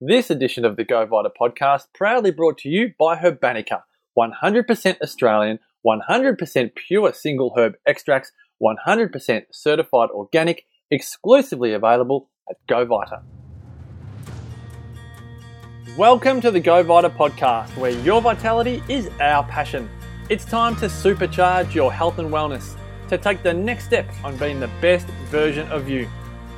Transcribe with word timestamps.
This 0.00 0.30
edition 0.30 0.64
of 0.64 0.76
the 0.76 0.84
Go 0.84 1.04
Vita 1.06 1.28
podcast 1.28 1.86
proudly 1.92 2.30
brought 2.30 2.56
to 2.58 2.68
you 2.68 2.92
by 3.00 3.16
Herbanica, 3.16 3.82
100% 4.16 5.00
Australian, 5.00 5.58
100% 5.84 6.70
pure 6.76 7.12
single 7.12 7.52
herb 7.56 7.72
extracts, 7.84 8.30
100% 8.62 9.42
certified 9.50 10.10
organic, 10.10 10.66
exclusively 10.92 11.72
available 11.72 12.30
at 12.48 12.64
Go 12.68 12.84
Vita. 12.84 13.22
Welcome 15.96 16.40
to 16.42 16.52
the 16.52 16.60
Go 16.60 16.84
Vita 16.84 17.10
podcast, 17.10 17.76
where 17.76 17.90
your 17.90 18.22
vitality 18.22 18.80
is 18.88 19.10
our 19.20 19.42
passion. 19.48 19.90
It's 20.30 20.44
time 20.44 20.76
to 20.76 20.86
supercharge 20.86 21.74
your 21.74 21.92
health 21.92 22.20
and 22.20 22.30
wellness, 22.30 22.76
to 23.08 23.18
take 23.18 23.42
the 23.42 23.52
next 23.52 23.86
step 23.86 24.08
on 24.22 24.36
being 24.36 24.60
the 24.60 24.70
best 24.80 25.08
version 25.26 25.66
of 25.72 25.88
you. 25.88 26.08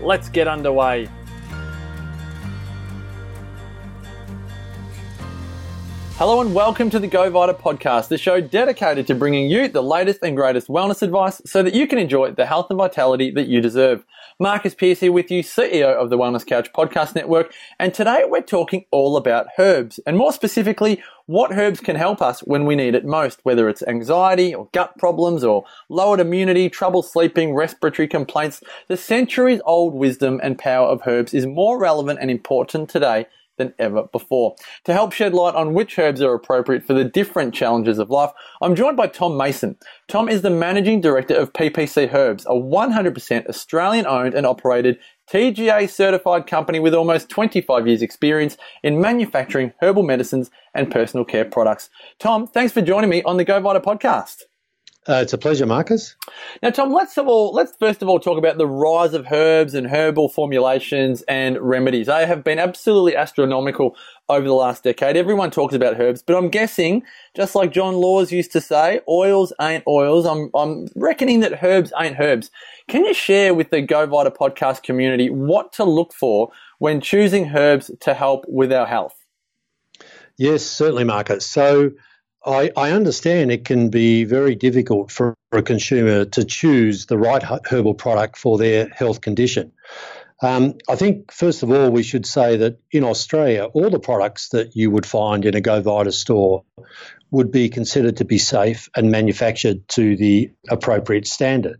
Let's 0.02 0.28
get 0.28 0.46
underway. 0.46 1.08
Hello 6.20 6.42
and 6.42 6.54
welcome 6.54 6.90
to 6.90 6.98
the 6.98 7.06
Go 7.06 7.30
Vita 7.30 7.54
podcast, 7.54 8.08
the 8.08 8.18
show 8.18 8.42
dedicated 8.42 9.06
to 9.06 9.14
bringing 9.14 9.48
you 9.48 9.68
the 9.68 9.82
latest 9.82 10.18
and 10.22 10.36
greatest 10.36 10.68
wellness 10.68 11.00
advice 11.00 11.40
so 11.46 11.62
that 11.62 11.72
you 11.72 11.86
can 11.86 11.98
enjoy 11.98 12.30
the 12.30 12.44
health 12.44 12.66
and 12.68 12.76
vitality 12.76 13.30
that 13.30 13.46
you 13.46 13.62
deserve. 13.62 14.04
Marcus 14.38 14.74
Pearce 14.74 15.00
here 15.00 15.12
with 15.12 15.30
you, 15.30 15.42
CEO 15.42 15.94
of 15.94 16.10
the 16.10 16.18
Wellness 16.18 16.46
Couch 16.46 16.70
Podcast 16.74 17.14
Network, 17.14 17.54
and 17.78 17.94
today 17.94 18.24
we're 18.26 18.42
talking 18.42 18.84
all 18.90 19.16
about 19.16 19.46
herbs, 19.58 19.98
and 20.06 20.18
more 20.18 20.30
specifically, 20.30 21.02
what 21.24 21.52
herbs 21.52 21.80
can 21.80 21.96
help 21.96 22.20
us 22.20 22.40
when 22.40 22.66
we 22.66 22.76
need 22.76 22.94
it 22.94 23.06
most, 23.06 23.40
whether 23.44 23.66
it's 23.66 23.82
anxiety 23.84 24.54
or 24.54 24.68
gut 24.72 24.98
problems 24.98 25.42
or 25.42 25.64
lowered 25.88 26.20
immunity, 26.20 26.68
trouble 26.68 27.02
sleeping, 27.02 27.54
respiratory 27.54 28.06
complaints. 28.08 28.62
The 28.88 28.98
centuries 28.98 29.62
old 29.64 29.94
wisdom 29.94 30.38
and 30.42 30.58
power 30.58 30.86
of 30.86 31.00
herbs 31.06 31.32
is 31.32 31.46
more 31.46 31.78
relevant 31.78 32.18
and 32.20 32.30
important 32.30 32.90
today 32.90 33.24
than 33.60 33.74
ever 33.78 34.04
before. 34.04 34.56
To 34.84 34.92
help 34.92 35.12
shed 35.12 35.34
light 35.34 35.54
on 35.54 35.74
which 35.74 35.98
herbs 35.98 36.22
are 36.22 36.34
appropriate 36.34 36.84
for 36.84 36.94
the 36.94 37.04
different 37.04 37.54
challenges 37.54 37.98
of 37.98 38.10
life, 38.10 38.30
I'm 38.62 38.74
joined 38.74 38.96
by 38.96 39.06
Tom 39.06 39.36
Mason. 39.36 39.76
Tom 40.08 40.28
is 40.28 40.42
the 40.42 40.50
managing 40.50 41.00
director 41.00 41.36
of 41.36 41.52
PPC 41.52 42.12
Herbs, 42.12 42.46
a 42.46 42.54
100% 42.54 43.46
Australian 43.46 44.06
owned 44.06 44.34
and 44.34 44.46
operated 44.46 44.98
TGA 45.30 45.88
certified 45.88 46.46
company 46.46 46.80
with 46.80 46.94
almost 46.94 47.28
25 47.28 47.86
years 47.86 48.02
experience 48.02 48.56
in 48.82 49.00
manufacturing 49.00 49.72
herbal 49.80 50.02
medicines 50.02 50.50
and 50.74 50.90
personal 50.90 51.24
care 51.24 51.44
products. 51.44 51.90
Tom, 52.18 52.46
thanks 52.48 52.72
for 52.72 52.82
joining 52.82 53.10
me 53.10 53.22
on 53.22 53.36
the 53.36 53.44
Go 53.44 53.60
Vita 53.60 53.80
podcast. 53.80 54.49
Uh, 55.10 55.22
it's 55.22 55.32
a 55.32 55.38
pleasure, 55.38 55.66
Marcus. 55.66 56.14
Now, 56.62 56.70
Tom, 56.70 56.92
let's 56.92 57.18
all 57.18 57.52
let's 57.52 57.72
first 57.80 58.00
of 58.00 58.08
all 58.08 58.20
talk 58.20 58.38
about 58.38 58.58
the 58.58 58.66
rise 58.68 59.12
of 59.12 59.26
herbs 59.32 59.74
and 59.74 59.88
herbal 59.88 60.28
formulations 60.28 61.22
and 61.22 61.58
remedies. 61.58 62.06
They 62.06 62.26
have 62.26 62.44
been 62.44 62.60
absolutely 62.60 63.16
astronomical 63.16 63.96
over 64.28 64.46
the 64.46 64.54
last 64.54 64.84
decade. 64.84 65.16
Everyone 65.16 65.50
talks 65.50 65.74
about 65.74 66.00
herbs, 66.00 66.22
but 66.22 66.36
I'm 66.36 66.48
guessing, 66.48 67.02
just 67.34 67.56
like 67.56 67.72
John 67.72 67.96
Laws 67.96 68.30
used 68.30 68.52
to 68.52 68.60
say, 68.60 69.00
oils 69.08 69.52
ain't 69.60 69.82
oils. 69.88 70.26
I'm 70.26 70.48
I'm 70.54 70.86
reckoning 70.94 71.40
that 71.40 71.60
herbs 71.60 71.92
ain't 71.98 72.20
herbs. 72.20 72.52
Can 72.86 73.04
you 73.04 73.12
share 73.12 73.52
with 73.52 73.70
the 73.70 73.82
Go 73.82 74.06
Vita 74.06 74.30
podcast 74.30 74.84
community 74.84 75.28
what 75.28 75.72
to 75.72 75.82
look 75.82 76.12
for 76.12 76.52
when 76.78 77.00
choosing 77.00 77.50
herbs 77.56 77.90
to 78.02 78.14
help 78.14 78.44
with 78.46 78.72
our 78.72 78.86
health? 78.86 79.16
Yes, 80.36 80.62
certainly, 80.62 81.02
Marcus. 81.02 81.44
So 81.44 81.90
I, 82.44 82.70
I, 82.76 82.92
understand 82.92 83.52
it 83.52 83.66
can 83.66 83.90
be 83.90 84.24
very 84.24 84.54
difficult 84.54 85.10
for 85.10 85.34
a 85.52 85.62
consumer 85.62 86.24
to 86.24 86.44
choose 86.44 87.06
the 87.06 87.18
right 87.18 87.42
herbal 87.42 87.94
product 87.94 88.38
for 88.38 88.56
their 88.56 88.88
health 88.88 89.20
condition. 89.20 89.72
Um, 90.42 90.78
I 90.88 90.96
think, 90.96 91.32
first 91.32 91.62
of 91.62 91.70
all, 91.70 91.90
we 91.90 92.02
should 92.02 92.24
say 92.24 92.56
that 92.56 92.78
in 92.90 93.04
Australia, 93.04 93.64
all 93.64 93.90
the 93.90 94.00
products 94.00 94.48
that 94.50 94.74
you 94.74 94.90
would 94.90 95.04
find 95.04 95.44
in 95.44 95.54
a 95.54 95.60
GoVita 95.60 96.14
store 96.14 96.64
would 97.30 97.52
be 97.52 97.68
considered 97.68 98.16
to 98.16 98.24
be 98.24 98.38
safe 98.38 98.88
and 98.96 99.10
manufactured 99.10 99.86
to 99.88 100.16
the 100.16 100.50
appropriate 100.70 101.26
standard. 101.26 101.78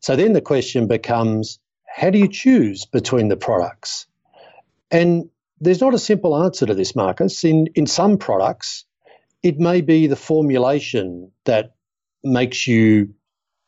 So 0.00 0.16
then 0.16 0.32
the 0.32 0.40
question 0.40 0.88
becomes 0.88 1.60
how 1.86 2.10
do 2.10 2.18
you 2.18 2.28
choose 2.28 2.84
between 2.84 3.28
the 3.28 3.36
products? 3.36 4.06
And 4.90 5.30
there's 5.60 5.80
not 5.80 5.94
a 5.94 5.98
simple 5.98 6.42
answer 6.42 6.66
to 6.66 6.74
this, 6.74 6.96
Marcus. 6.96 7.44
In, 7.44 7.68
in 7.76 7.86
some 7.86 8.18
products, 8.18 8.84
it 9.44 9.58
may 9.58 9.82
be 9.82 10.06
the 10.06 10.16
formulation 10.16 11.30
that 11.44 11.74
makes 12.24 12.66
you 12.66 13.14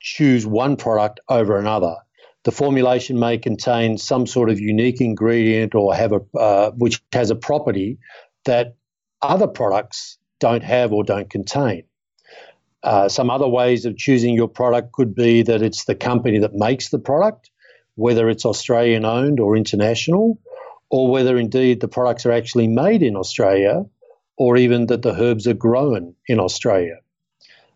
choose 0.01 0.47
one 0.47 0.77
product 0.77 1.21
over 1.29 1.59
another. 1.59 1.97
The 2.45 2.51
formulation 2.51 3.21
may 3.21 3.37
contain 3.37 3.99
some 3.99 4.27
sort 4.27 4.49
of 4.49 4.59
unique 4.59 5.03
ingredient 5.03 5.75
or 5.75 5.95
have 5.95 6.13
a 6.13 6.21
uh, 6.39 6.71
which 6.71 7.03
has 7.13 7.31
a 7.31 7.37
property 7.37 7.99
that 8.47 8.77
other 9.21 9.47
products 9.47 10.17
don't 10.41 10.65
have 10.65 10.93
or 10.93 11.05
don't 11.05 11.29
contain. 11.29 11.85
Uh, 12.83 13.09
some 13.09 13.29
other 13.29 13.49
ways 13.49 13.85
of 13.85 13.99
choosing 13.99 14.35
your 14.35 14.49
product 14.49 14.93
could 14.93 15.15
be 15.15 15.43
that 15.43 15.61
it's 15.61 15.85
the 15.85 15.95
company 15.95 16.39
that 16.39 16.55
makes 16.55 16.89
the 16.89 16.99
product, 16.99 17.51
whether 17.97 18.31
it's 18.31 18.47
Australian 18.47 19.05
owned 19.05 19.41
or 19.41 19.57
international, 19.57 20.39
or 20.89 21.11
whether 21.11 21.37
indeed 21.37 21.81
the 21.81 21.89
products 21.89 22.25
are 22.25 22.33
actually 22.33 22.69
made 22.69 23.03
in 23.03 23.17
Australia 23.17 23.85
or 24.37 24.57
even 24.57 24.87
that 24.87 25.03
the 25.03 25.15
herbs 25.15 25.47
are 25.47 25.55
grown 25.55 26.15
in 26.29 26.41
Australia. 26.41 26.99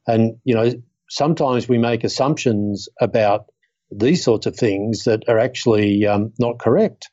And, 0.07 0.39
you 0.45 0.55
know, 0.55 0.73
sometimes 1.09 1.69
we 1.69 1.79
make 1.79 2.05
assumptions 2.05 2.89
about 3.01 3.47
these 3.91 4.23
sorts 4.23 4.47
of 4.47 4.57
things 4.57 5.05
that 5.05 5.29
are 5.29 5.39
actually 5.39 6.07
um, 6.07 6.33
not 6.39 6.59
correct. 6.59 7.11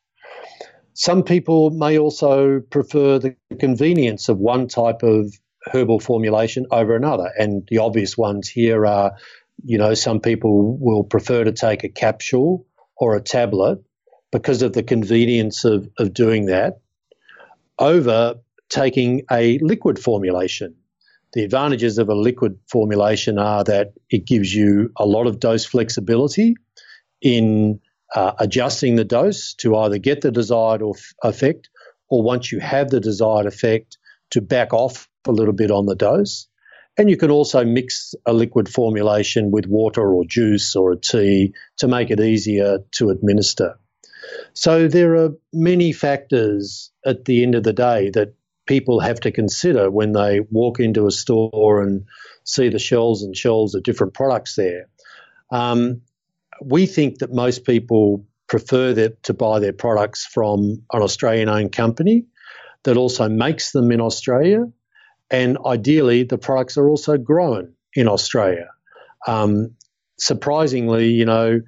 Some 0.94 1.22
people 1.22 1.70
may 1.70 1.98
also 1.98 2.60
prefer 2.60 3.18
the 3.18 3.36
convenience 3.58 4.28
of 4.28 4.38
one 4.38 4.68
type 4.68 5.02
of 5.02 5.32
herbal 5.72 6.00
formulation 6.00 6.66
over 6.70 6.96
another. 6.96 7.30
And 7.38 7.66
the 7.68 7.78
obvious 7.78 8.16
ones 8.16 8.48
here 8.48 8.86
are, 8.86 9.12
you 9.64 9.78
know, 9.78 9.94
some 9.94 10.20
people 10.20 10.76
will 10.78 11.04
prefer 11.04 11.44
to 11.44 11.52
take 11.52 11.84
a 11.84 11.88
capsule 11.88 12.66
or 12.96 13.16
a 13.16 13.20
tablet 13.20 13.78
because 14.30 14.62
of 14.62 14.72
the 14.72 14.82
convenience 14.82 15.64
of, 15.64 15.88
of 15.98 16.12
doing 16.12 16.46
that 16.46 16.80
over 17.78 18.34
taking 18.68 19.22
a 19.30 19.58
liquid 19.58 19.98
formulation. 19.98 20.74
The 21.32 21.44
advantages 21.44 21.98
of 21.98 22.08
a 22.08 22.14
liquid 22.14 22.58
formulation 22.70 23.38
are 23.38 23.64
that 23.64 23.92
it 24.10 24.26
gives 24.26 24.54
you 24.54 24.90
a 24.96 25.04
lot 25.04 25.26
of 25.26 25.40
dose 25.40 25.64
flexibility 25.64 26.54
in 27.20 27.80
uh, 28.14 28.32
adjusting 28.38 28.96
the 28.96 29.04
dose 29.04 29.54
to 29.54 29.76
either 29.76 29.98
get 29.98 30.22
the 30.22 30.30
desired 30.30 30.82
effect 31.22 31.68
or 32.08 32.22
once 32.22 32.50
you 32.50 32.60
have 32.60 32.88
the 32.88 33.00
desired 33.00 33.46
effect 33.46 33.98
to 34.30 34.40
back 34.40 34.72
off 34.72 35.08
a 35.26 35.32
little 35.32 35.52
bit 35.52 35.70
on 35.70 35.86
the 35.86 35.94
dose. 35.94 36.48
And 36.96 37.08
you 37.08 37.16
can 37.16 37.30
also 37.30 37.64
mix 37.64 38.14
a 38.26 38.32
liquid 38.32 38.68
formulation 38.68 39.50
with 39.50 39.66
water 39.66 40.12
or 40.12 40.24
juice 40.24 40.74
or 40.74 40.92
a 40.92 40.96
tea 40.96 41.54
to 41.76 41.86
make 41.88 42.10
it 42.10 42.20
easier 42.20 42.78
to 42.92 43.10
administer. 43.10 43.78
So 44.52 44.88
there 44.88 45.14
are 45.16 45.30
many 45.52 45.92
factors 45.92 46.90
at 47.06 47.24
the 47.24 47.42
end 47.42 47.54
of 47.54 47.62
the 47.62 47.72
day 47.72 48.10
that 48.10 48.34
people 48.68 49.00
have 49.00 49.18
to 49.20 49.32
consider 49.32 49.90
when 49.90 50.12
they 50.12 50.40
walk 50.40 50.78
into 50.78 51.08
a 51.08 51.10
store 51.10 51.82
and 51.82 52.04
see 52.44 52.68
the 52.68 52.78
shelves 52.78 53.22
and 53.24 53.36
shelves 53.36 53.74
of 53.74 53.82
different 53.82 54.14
products 54.14 54.54
there. 54.54 54.88
Um, 55.50 56.02
we 56.64 56.86
think 56.86 57.18
that 57.18 57.32
most 57.32 57.64
people 57.64 58.24
prefer 58.46 58.92
that, 58.94 59.22
to 59.24 59.34
buy 59.34 59.58
their 59.58 59.72
products 59.72 60.24
from 60.26 60.82
an 60.92 61.02
Australian 61.02 61.48
owned 61.48 61.72
company 61.72 62.26
that 62.84 62.96
also 62.96 63.28
makes 63.28 63.72
them 63.72 63.90
in 63.90 64.00
Australia. 64.00 64.66
And 65.30 65.58
ideally, 65.66 66.22
the 66.22 66.38
products 66.38 66.76
are 66.76 66.88
also 66.88 67.18
grown 67.18 67.74
in 67.94 68.08
Australia. 68.08 68.68
Um, 69.26 69.72
surprisingly, 70.18 71.08
you 71.10 71.24
know, 71.24 71.60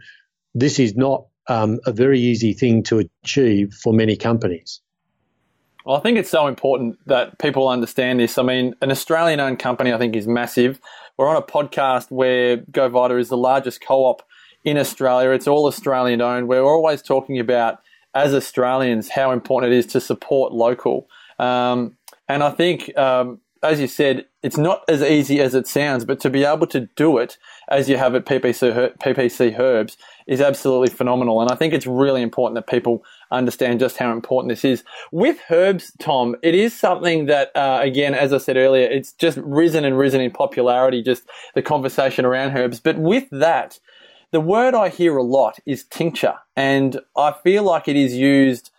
this 0.55 0.79
is 0.79 0.97
not 0.97 1.27
um, 1.49 1.81
a 1.85 1.93
very 1.93 2.21
easy 2.21 2.53
thing 2.53 2.85
to 2.85 3.09
achieve 3.25 3.75
for 3.75 3.93
many 3.93 4.17
companies. 4.17 4.81
Well, 5.91 5.99
I 5.99 6.03
think 6.03 6.19
it's 6.19 6.31
so 6.31 6.47
important 6.47 7.05
that 7.07 7.41
people 7.41 7.67
understand 7.67 8.21
this. 8.21 8.39
I 8.39 8.45
mean, 8.45 8.77
an 8.81 8.93
Australian 8.93 9.41
owned 9.41 9.59
company, 9.59 9.93
I 9.93 9.99
think, 9.99 10.15
is 10.15 10.29
massive. 10.29 10.79
We're 11.17 11.27
on 11.27 11.35
a 11.35 11.43
podcast 11.43 12.13
where 12.13 12.59
GoVita 12.59 13.19
is 13.19 13.29
the 13.29 13.37
largest 13.37 13.81
co 13.81 14.05
op 14.05 14.23
in 14.63 14.79
Australia. 14.79 15.31
It's 15.31 15.49
all 15.49 15.67
Australian 15.67 16.21
owned. 16.21 16.47
We're 16.47 16.63
always 16.63 17.03
talking 17.03 17.41
about, 17.41 17.81
as 18.15 18.35
Australians, 18.35 19.09
how 19.09 19.33
important 19.33 19.73
it 19.73 19.79
is 19.79 19.87
to 19.87 20.01
support 20.01 20.53
local. 20.53 21.09
Um, 21.41 21.97
and 22.29 22.45
I 22.45 22.51
think, 22.51 22.97
um, 22.97 23.41
as 23.61 23.81
you 23.81 23.89
said, 23.89 24.27
it's 24.45 24.57
not 24.57 24.85
as 24.89 25.03
easy 25.03 25.41
as 25.41 25.57
it 25.57 25.67
sounds, 25.67 26.05
but 26.05 26.21
to 26.21 26.31
be 26.31 26.45
able 26.45 26.69
to 26.69 26.89
do 26.95 27.19
it 27.19 27.37
as 27.69 27.89
you 27.89 27.97
have 27.97 28.15
at 28.15 28.27
PPC, 28.27 28.97
PPC 28.99 29.59
Herbs 29.59 29.97
is 30.29 30.41
absolutely 30.41 30.91
phenomenal. 30.91 31.41
And 31.41 31.51
I 31.51 31.57
think 31.57 31.75
it's 31.75 31.87
really 31.89 32.23
important 32.23 32.55
that 32.55 32.71
people 32.71 33.05
understand 33.31 33.81
just 33.81 33.97
how 33.97 34.13
important 34.13 34.51
this 34.51 34.65
is. 34.65 34.85
With 35.13 35.39
herbs, 35.51 35.93
Tom, 35.99 36.37
it 36.43 36.55
is 36.55 36.79
something 36.79 37.27
that, 37.27 37.55
uh, 37.55 37.79
again, 37.83 38.15
as 38.15 38.33
I 38.33 38.39
said 38.39 38.57
earlier, 38.57 38.89
it's 38.89 39.13
just 39.13 39.39
risen 39.39 39.85
and 39.85 39.99
risen 39.99 40.21
in 40.21 40.31
popularity, 40.31 41.03
just 41.03 41.25
the 41.55 41.63
conversation 41.63 42.25
around 42.25 42.57
herbs. 42.57 42.81
But 42.81 42.99
with 42.99 43.29
that, 43.31 43.79
the 44.33 44.41
word 44.41 44.75
I 44.75 44.89
hear 44.89 45.17
a 45.17 45.23
lot 45.23 45.59
is 45.67 45.85
tincture. 45.85 46.35
And 46.57 47.01
I 47.17 47.35
feel 47.43 47.63
like 47.63 47.89
it 47.89 47.97
is 47.97 48.15
used 48.15 48.71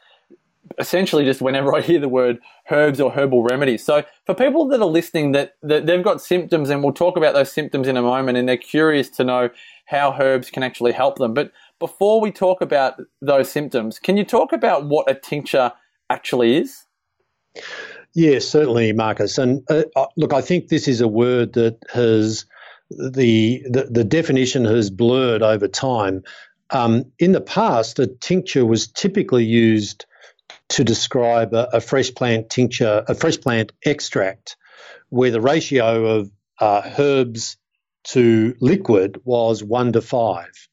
essentially 0.80 1.26
just 1.26 1.42
whenever 1.42 1.76
I 1.76 1.82
hear 1.82 2.00
the 2.00 2.08
word 2.10 2.40
herbs 2.70 3.02
or 3.02 3.12
herbal 3.12 3.44
remedies. 3.44 3.84
So 3.84 4.04
for 4.26 4.34
people 4.34 4.68
that 4.70 4.80
are 4.80 4.86
listening 4.86 5.34
that, 5.34 5.56
that 5.62 5.86
they've 5.86 6.04
got 6.04 6.22
symptoms 6.22 6.70
and 6.70 6.84
we'll 6.84 6.94
talk 6.94 7.18
about 7.18 7.34
those 7.34 7.52
symptoms 7.52 7.88
in 7.88 7.98
a 7.98 8.02
moment 8.02 8.38
and 8.38 8.48
they're 8.48 8.58
curious 8.58 9.10
to 9.12 9.24
know 9.24 9.50
how 9.86 10.16
herbs 10.20 10.50
can 10.50 10.64
actually 10.64 10.94
help 10.94 11.18
them. 11.18 11.34
But 11.34 11.52
before 11.82 12.22
we 12.22 12.32
talk 12.32 12.62
about 12.62 13.02
those 13.22 13.52
symptoms, 13.52 13.98
can 14.00 14.16
you 14.16 14.24
talk 14.24 14.54
about 14.54 14.86
what 14.86 15.10
a 15.10 15.16
tincture 15.16 15.74
actually 16.10 16.56
is? 16.58 16.86
Yes, 18.14 18.48
certainly, 18.48 18.94
Marcus. 18.94 19.38
And 19.40 19.64
uh, 19.70 19.84
uh, 19.96 20.06
look, 20.16 20.32
I 20.32 20.42
think 20.42 20.68
this 20.68 20.88
is 20.88 21.02
a 21.02 21.08
word 21.08 21.54
that 21.54 21.80
has 21.92 22.46
the 22.90 23.64
the, 23.68 23.88
the 23.90 24.04
definition 24.04 24.64
has 24.66 24.92
blurred 24.92 25.42
over 25.42 25.68
time. 25.68 26.24
Um, 26.70 27.12
in 27.18 27.32
the 27.32 27.42
past, 27.42 27.98
a 28.00 28.08
tincture 28.08 28.66
was 28.66 28.88
typically 28.88 29.44
used 29.44 30.06
to 30.70 30.84
describe 30.84 31.54
a, 31.54 31.68
a, 31.74 31.82
fresh 31.82 32.14
plant 32.14 32.50
tincture, 32.50 33.04
a 33.08 33.16
fresh 33.16 33.40
plant 33.42 33.72
extract, 33.86 34.56
where 35.10 35.32
the 35.32 35.42
ratio 35.42 36.06
of 36.06 36.32
uh, 36.60 36.90
herbs 36.98 37.58
to 38.04 38.56
liquid 38.62 39.20
was 39.26 39.64
one 39.64 39.92
to 39.94 40.02
five. 40.02 40.70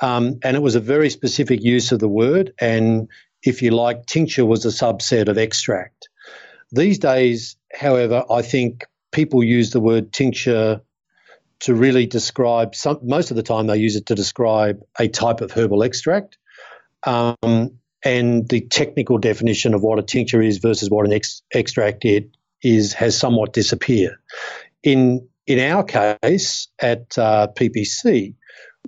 Um, 0.00 0.38
and 0.42 0.56
it 0.56 0.62
was 0.62 0.74
a 0.74 0.80
very 0.80 1.10
specific 1.10 1.62
use 1.62 1.92
of 1.92 1.98
the 1.98 2.08
word. 2.08 2.52
And 2.60 3.08
if 3.42 3.62
you 3.62 3.70
like, 3.70 4.06
tincture 4.06 4.44
was 4.44 4.64
a 4.64 4.68
subset 4.68 5.28
of 5.28 5.38
extract. 5.38 6.08
These 6.72 6.98
days, 6.98 7.56
however, 7.72 8.24
I 8.30 8.42
think 8.42 8.84
people 9.12 9.42
use 9.42 9.70
the 9.70 9.80
word 9.80 10.12
tincture 10.12 10.80
to 11.60 11.74
really 11.74 12.06
describe 12.06 12.74
some, 12.74 12.98
most 13.02 13.30
of 13.30 13.36
the 13.36 13.42
time 13.42 13.66
they 13.66 13.78
use 13.78 13.96
it 13.96 14.06
to 14.06 14.14
describe 14.14 14.82
a 14.98 15.08
type 15.08 15.40
of 15.40 15.52
herbal 15.52 15.82
extract. 15.82 16.36
Um, 17.04 17.78
and 18.04 18.48
the 18.48 18.60
technical 18.60 19.18
definition 19.18 19.74
of 19.74 19.82
what 19.82 19.98
a 19.98 20.02
tincture 20.02 20.42
is 20.42 20.58
versus 20.58 20.90
what 20.90 21.06
an 21.06 21.12
ex- 21.12 21.42
extract 21.52 22.04
it 22.04 22.30
is 22.62 22.92
has 22.92 23.18
somewhat 23.18 23.52
disappeared. 23.52 24.16
In 24.82 25.28
in 25.46 25.60
our 25.60 25.84
case 25.84 26.68
at 26.80 27.16
uh, 27.16 27.48
PPC, 27.56 28.34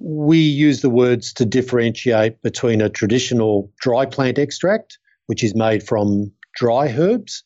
we 0.01 0.39
use 0.39 0.81
the 0.81 0.91
words 0.91 1.33
to 1.35 1.45
differentiate 1.45 2.43
between 2.43 2.81
a 2.81 2.89
traditional 2.89 3.71
dry 3.81 4.07
plant 4.07 4.39
extract, 4.39 4.99
which 5.27 5.43
is 5.43 5.55
made 5.55 5.83
from 5.83 6.33
dry 6.55 6.89
herbs, 6.89 7.45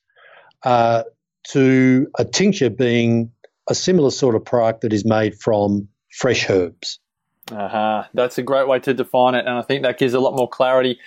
uh, 0.64 1.02
to 1.48 2.06
a 2.18 2.24
tincture 2.24 2.70
being 2.70 3.30
a 3.68 3.74
similar 3.74 4.10
sort 4.10 4.34
of 4.34 4.44
product 4.44 4.82
that 4.82 4.92
is 4.92 5.04
made 5.04 5.34
from 5.40 5.88
fresh 6.10 6.48
herbs. 6.48 6.98
Uh-huh. 7.50 8.04
That's 8.14 8.38
a 8.38 8.42
great 8.42 8.68
way 8.68 8.78
to 8.80 8.94
define 8.94 9.34
it, 9.34 9.46
and 9.46 9.56
I 9.56 9.62
think 9.62 9.82
that 9.82 9.98
gives 9.98 10.14
a 10.14 10.20
lot 10.20 10.34
more 10.34 10.48
clarity 10.48 10.98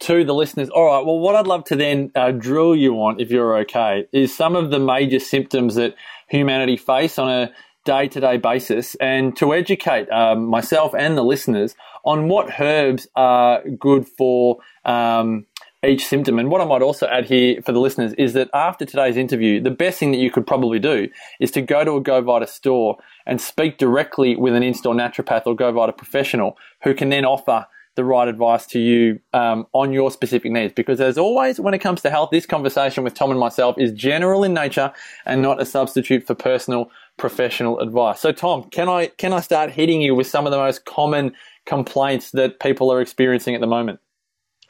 to 0.00 0.24
the 0.24 0.34
listeners. 0.34 0.68
All 0.70 0.86
right, 0.86 1.04
well, 1.04 1.18
what 1.18 1.36
I'd 1.36 1.46
love 1.46 1.64
to 1.64 1.76
then 1.76 2.10
uh, 2.14 2.32
drill 2.32 2.74
you 2.74 2.94
on, 2.96 3.20
if 3.20 3.30
you're 3.30 3.58
okay, 3.58 4.06
is 4.12 4.34
some 4.34 4.56
of 4.56 4.70
the 4.70 4.78
major 4.78 5.18
symptoms 5.18 5.74
that 5.74 5.94
humanity 6.28 6.76
face 6.76 7.18
on 7.18 7.28
a 7.28 7.52
day 7.84 8.08
to 8.08 8.20
day 8.20 8.36
basis 8.36 8.94
and 8.96 9.36
to 9.36 9.54
educate 9.54 10.08
um, 10.10 10.46
myself 10.46 10.94
and 10.94 11.16
the 11.16 11.24
listeners 11.24 11.74
on 12.04 12.28
what 12.28 12.60
herbs 12.60 13.06
are 13.16 13.62
good 13.78 14.06
for 14.06 14.58
um, 14.84 15.46
each 15.84 16.06
symptom. 16.06 16.38
And 16.38 16.50
what 16.50 16.60
I 16.60 16.64
might 16.64 16.82
also 16.82 17.06
add 17.06 17.24
here 17.26 17.60
for 17.62 17.72
the 17.72 17.80
listeners 17.80 18.12
is 18.14 18.34
that 18.34 18.48
after 18.54 18.84
today's 18.84 19.16
interview, 19.16 19.60
the 19.60 19.70
best 19.70 19.98
thing 19.98 20.12
that 20.12 20.18
you 20.18 20.30
could 20.30 20.46
probably 20.46 20.78
do 20.78 21.08
is 21.40 21.50
to 21.52 21.62
go 21.62 21.84
to 21.84 21.92
a 21.92 22.02
GoVita 22.02 22.48
store 22.48 22.98
and 23.26 23.40
speak 23.40 23.78
directly 23.78 24.36
with 24.36 24.54
an 24.54 24.62
in-store 24.62 24.94
naturopath 24.94 25.42
or 25.46 25.56
GoVita 25.56 25.96
professional 25.96 26.56
who 26.82 26.94
can 26.94 27.08
then 27.08 27.24
offer 27.24 27.66
the 27.94 28.04
right 28.04 28.26
advice 28.26 28.66
to 28.66 28.78
you 28.78 29.20
um, 29.34 29.66
on 29.74 29.92
your 29.92 30.10
specific 30.10 30.50
needs. 30.50 30.72
Because 30.72 31.00
as 31.00 31.18
always, 31.18 31.60
when 31.60 31.74
it 31.74 31.80
comes 31.80 32.00
to 32.02 32.10
health, 32.10 32.30
this 32.32 32.46
conversation 32.46 33.04
with 33.04 33.14
Tom 33.14 33.30
and 33.30 33.38
myself 33.38 33.76
is 33.78 33.92
general 33.92 34.44
in 34.44 34.54
nature 34.54 34.92
and 35.26 35.42
not 35.42 35.60
a 35.60 35.66
substitute 35.66 36.26
for 36.26 36.34
personal 36.34 36.90
professional 37.16 37.78
advice. 37.80 38.20
So, 38.20 38.32
Tom, 38.32 38.64
can 38.70 38.88
I 38.88 39.06
can 39.06 39.32
I 39.32 39.40
start 39.40 39.70
hitting 39.70 40.00
you 40.00 40.14
with 40.14 40.26
some 40.26 40.46
of 40.46 40.52
the 40.52 40.58
most 40.58 40.84
common 40.84 41.32
complaints 41.66 42.30
that 42.32 42.60
people 42.60 42.92
are 42.92 43.00
experiencing 43.00 43.54
at 43.54 43.60
the 43.60 43.66
moment? 43.66 44.00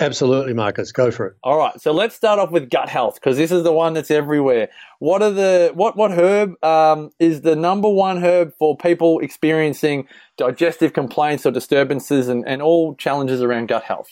Absolutely, 0.00 0.54
Marcus. 0.54 0.90
Go 0.90 1.10
for 1.10 1.26
it. 1.26 1.36
All 1.44 1.58
right. 1.58 1.80
So 1.80 1.92
let's 1.92 2.14
start 2.14 2.38
off 2.38 2.50
with 2.50 2.70
gut 2.70 2.88
health 2.88 3.16
because 3.16 3.36
this 3.36 3.52
is 3.52 3.62
the 3.62 3.72
one 3.72 3.92
that's 3.92 4.10
everywhere. 4.10 4.68
What 4.98 5.22
are 5.22 5.30
the 5.30 5.70
what 5.74 5.96
what 5.96 6.10
herb 6.10 6.62
um, 6.64 7.10
is 7.18 7.42
the 7.42 7.54
number 7.54 7.88
one 7.88 8.22
herb 8.22 8.52
for 8.58 8.76
people 8.76 9.20
experiencing 9.20 10.08
digestive 10.38 10.92
complaints 10.92 11.44
or 11.44 11.50
disturbances 11.50 12.28
and, 12.28 12.44
and 12.48 12.62
all 12.62 12.96
challenges 12.96 13.42
around 13.42 13.68
gut 13.68 13.84
health? 13.84 14.08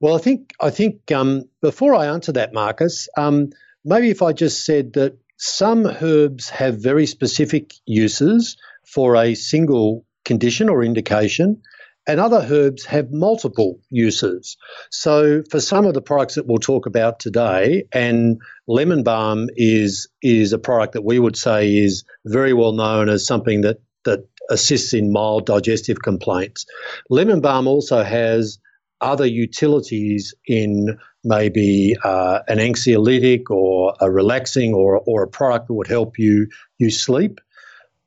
Well, 0.00 0.14
I 0.14 0.18
think 0.18 0.54
I 0.60 0.70
think 0.70 1.10
um, 1.10 1.48
before 1.60 1.94
I 1.94 2.06
answer 2.06 2.32
that, 2.32 2.54
Marcus, 2.54 3.08
um, 3.16 3.50
maybe 3.84 4.10
if 4.10 4.22
I 4.22 4.32
just 4.32 4.64
said 4.64 4.92
that 4.92 5.18
some 5.38 5.86
herbs 5.86 6.50
have 6.50 6.82
very 6.82 7.06
specific 7.06 7.72
uses 7.86 8.56
for 8.84 9.16
a 9.16 9.34
single 9.34 10.04
condition 10.24 10.68
or 10.68 10.84
indication 10.84 11.62
and 12.08 12.20
other 12.20 12.44
herbs 12.50 12.86
have 12.86 13.12
multiple 13.12 13.78
uses. 13.90 14.56
So 14.90 15.42
for 15.50 15.60
some 15.60 15.84
of 15.84 15.92
the 15.92 16.00
products 16.00 16.36
that 16.36 16.46
we'll 16.46 16.58
talk 16.58 16.86
about 16.86 17.20
today, 17.20 17.84
and 17.92 18.40
lemon 18.66 19.02
balm 19.02 19.48
is 19.56 20.08
is 20.22 20.54
a 20.54 20.58
product 20.58 20.94
that 20.94 21.04
we 21.04 21.18
would 21.18 21.36
say 21.36 21.76
is 21.76 22.04
very 22.24 22.54
well 22.54 22.72
known 22.72 23.10
as 23.10 23.26
something 23.26 23.60
that 23.60 23.78
that 24.04 24.26
assists 24.48 24.94
in 24.94 25.12
mild 25.12 25.44
digestive 25.44 26.00
complaints. 26.02 26.64
Lemon 27.10 27.42
balm 27.42 27.66
also 27.66 28.02
has 28.02 28.58
other 29.00 29.26
utilities 29.26 30.34
in 30.46 30.98
maybe 31.24 31.96
uh, 32.02 32.40
an 32.48 32.58
anxiolytic 32.58 33.50
or 33.50 33.94
a 34.00 34.10
relaxing 34.10 34.74
or, 34.74 35.00
or 35.06 35.22
a 35.22 35.28
product 35.28 35.68
that 35.68 35.74
would 35.74 35.86
help 35.88 36.18
you 36.18 36.48
you 36.78 36.90
sleep. 36.90 37.40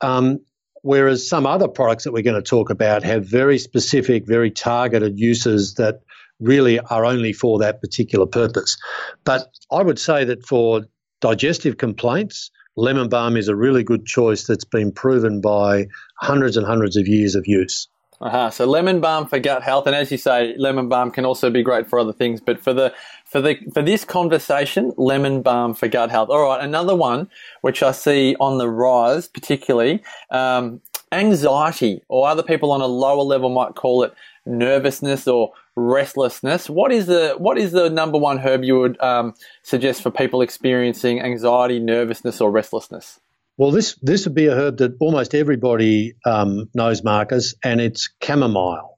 Um, 0.01 0.41
Whereas 0.83 1.27
some 1.27 1.45
other 1.45 1.67
products 1.67 2.05
that 2.05 2.11
we're 2.11 2.23
going 2.23 2.41
to 2.41 2.49
talk 2.49 2.69
about 2.69 3.03
have 3.03 3.25
very 3.25 3.57
specific, 3.59 4.25
very 4.25 4.49
targeted 4.49 5.19
uses 5.19 5.75
that 5.75 6.01
really 6.39 6.79
are 6.79 7.05
only 7.05 7.33
for 7.33 7.59
that 7.59 7.81
particular 7.81 8.25
purpose. 8.25 8.77
But 9.23 9.47
I 9.71 9.83
would 9.83 9.99
say 9.99 10.25
that 10.25 10.45
for 10.45 10.81
digestive 11.19 11.77
complaints, 11.77 12.49
lemon 12.75 13.09
balm 13.09 13.37
is 13.37 13.47
a 13.47 13.55
really 13.55 13.83
good 13.83 14.07
choice 14.07 14.47
that's 14.47 14.65
been 14.65 14.91
proven 14.91 15.39
by 15.39 15.87
hundreds 16.19 16.57
and 16.57 16.65
hundreds 16.65 16.97
of 16.97 17.07
years 17.07 17.35
of 17.35 17.45
use. 17.45 17.87
Uh-huh. 18.21 18.51
So 18.51 18.65
lemon 18.65 19.01
balm 19.01 19.25
for 19.25 19.39
gut 19.39 19.63
health, 19.63 19.87
and 19.87 19.95
as 19.95 20.11
you 20.11 20.17
say, 20.17 20.53
lemon 20.55 20.87
balm 20.87 21.09
can 21.09 21.25
also 21.25 21.49
be 21.49 21.63
great 21.63 21.89
for 21.89 21.97
other 21.97 22.13
things. 22.13 22.39
But 22.39 22.59
for 22.59 22.71
the 22.71 22.93
for 23.25 23.41
the 23.41 23.57
for 23.73 23.81
this 23.81 24.05
conversation, 24.05 24.93
lemon 24.95 25.41
balm 25.41 25.73
for 25.73 25.87
gut 25.87 26.11
health. 26.11 26.29
All 26.29 26.43
right, 26.43 26.63
another 26.63 26.95
one 26.95 27.29
which 27.61 27.81
I 27.81 27.91
see 27.91 28.35
on 28.39 28.59
the 28.59 28.69
rise, 28.69 29.27
particularly 29.27 30.03
um, 30.29 30.81
anxiety, 31.11 32.03
or 32.09 32.27
other 32.27 32.43
people 32.43 32.71
on 32.71 32.81
a 32.81 32.85
lower 32.85 33.23
level 33.23 33.49
might 33.49 33.73
call 33.73 34.03
it 34.03 34.13
nervousness 34.45 35.27
or 35.27 35.53
restlessness. 35.75 36.69
What 36.69 36.91
is 36.91 37.07
the 37.07 37.33
what 37.39 37.57
is 37.57 37.71
the 37.71 37.89
number 37.89 38.19
one 38.19 38.37
herb 38.37 38.63
you 38.63 38.79
would 38.79 39.01
um, 39.01 39.33
suggest 39.63 40.03
for 40.03 40.11
people 40.11 40.43
experiencing 40.43 41.21
anxiety, 41.21 41.79
nervousness, 41.79 42.39
or 42.39 42.51
restlessness? 42.51 43.19
Well, 43.61 43.69
this 43.69 43.95
this 44.01 44.25
would 44.25 44.33
be 44.33 44.47
a 44.47 44.55
herb 44.55 44.77
that 44.77 44.97
almost 44.99 45.35
everybody 45.35 46.15
um, 46.25 46.67
knows, 46.73 47.03
Marcus, 47.03 47.53
and 47.63 47.79
it's 47.79 48.09
chamomile. 48.19 48.97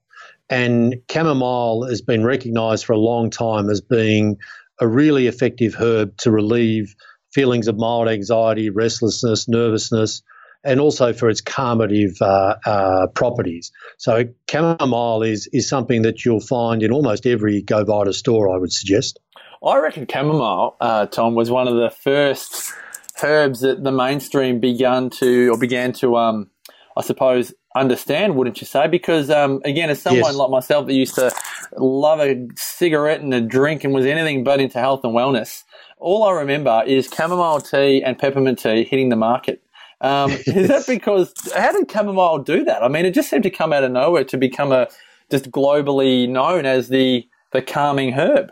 And 0.50 1.02
chamomile 1.12 1.86
has 1.90 2.02
been 2.02 2.24
recognised 2.24 2.86
for 2.86 2.94
a 2.94 2.98
long 2.98 3.30
time 3.30 3.70
as 3.70 3.82
being 3.82 4.38
a 4.80 4.88
really 4.88 5.28
effective 5.28 5.76
herb 5.76 6.16
to 6.20 6.32
relieve 6.32 6.96
feelings 7.34 7.68
of 7.68 7.76
mild 7.76 8.08
anxiety, 8.08 8.70
restlessness, 8.70 9.50
nervousness, 9.50 10.22
and 10.64 10.80
also 10.80 11.12
for 11.12 11.28
its 11.28 11.42
calmative 11.42 12.22
uh, 12.22 12.56
uh, 12.66 13.08
properties. 13.08 13.70
So 13.98 14.24
chamomile 14.50 15.24
is 15.24 15.50
is 15.52 15.68
something 15.68 16.04
that 16.04 16.24
you'll 16.24 16.40
find 16.40 16.84
in 16.84 16.94
almost 16.94 17.26
every 17.26 17.64
GoVita 17.64 18.14
store. 18.14 18.56
I 18.56 18.60
would 18.60 18.72
suggest. 18.72 19.20
I 19.62 19.80
reckon 19.80 20.08
chamomile, 20.10 20.78
uh, 20.80 21.08
Tom, 21.08 21.36
was 21.36 21.52
one 21.52 21.68
of 21.68 21.76
the 21.76 21.90
first 21.90 22.72
herbs 23.22 23.62
that 23.62 23.84
the 23.84 23.92
mainstream 23.92 24.60
began 24.60 25.10
to 25.10 25.50
or 25.50 25.58
began 25.58 25.94
to 25.94 26.18
um, 26.18 26.50
I 26.96 27.02
suppose 27.02 27.54
understand, 27.76 28.36
wouldn't 28.36 28.62
you 28.62 28.68
say? 28.68 28.88
Because 28.88 29.30
um, 29.30 29.62
again, 29.66 29.90
as 29.90 30.02
someone 30.02 30.24
yes. 30.24 30.36
like 30.36 30.50
myself 30.50 30.86
that 30.88 30.94
used 30.94 31.16
to 31.16 31.32
love 31.78 32.20
a 32.20 32.48
cigarette 32.56 33.22
and 33.22 33.34
a 33.34 33.42
drink 33.42 33.84
and 33.84 33.94
was 33.94 34.06
anything 34.06 34.44
but 34.44 34.60
into 34.60 34.80
health 34.80 35.04
and 35.04 35.14
wellness, 35.14 35.64
all 35.98 36.24
I 36.24 36.34
remember 36.34 36.84
is 36.86 37.10
chamomile 37.16 37.62
tea 37.62 38.04
and 38.04 38.18
peppermint 38.18 38.60
tea 38.60 38.84
hitting 38.84 39.10
the 39.10 39.16
market. 39.16 39.64
Um, 40.02 40.32
is 40.48 40.68
that 40.68 40.86
because 40.86 41.34
how 41.56 41.72
did 41.72 41.90
chamomile 41.90 42.40
do 42.40 42.64
that? 42.66 42.84
I 42.84 42.88
mean, 42.88 43.06
it 43.06 43.14
just 43.14 43.30
seemed 43.30 43.44
to 43.44 43.50
come 43.50 43.74
out 43.74 43.84
of 43.84 43.92
nowhere 43.92 44.26
to 44.26 44.38
become 44.38 44.72
a 44.72 44.88
just 45.32 45.50
globally 45.50 46.30
known 46.30 46.66
as 46.66 46.90
the 46.90 47.28
the 47.52 47.62
calming 47.62 48.14
herb. 48.14 48.52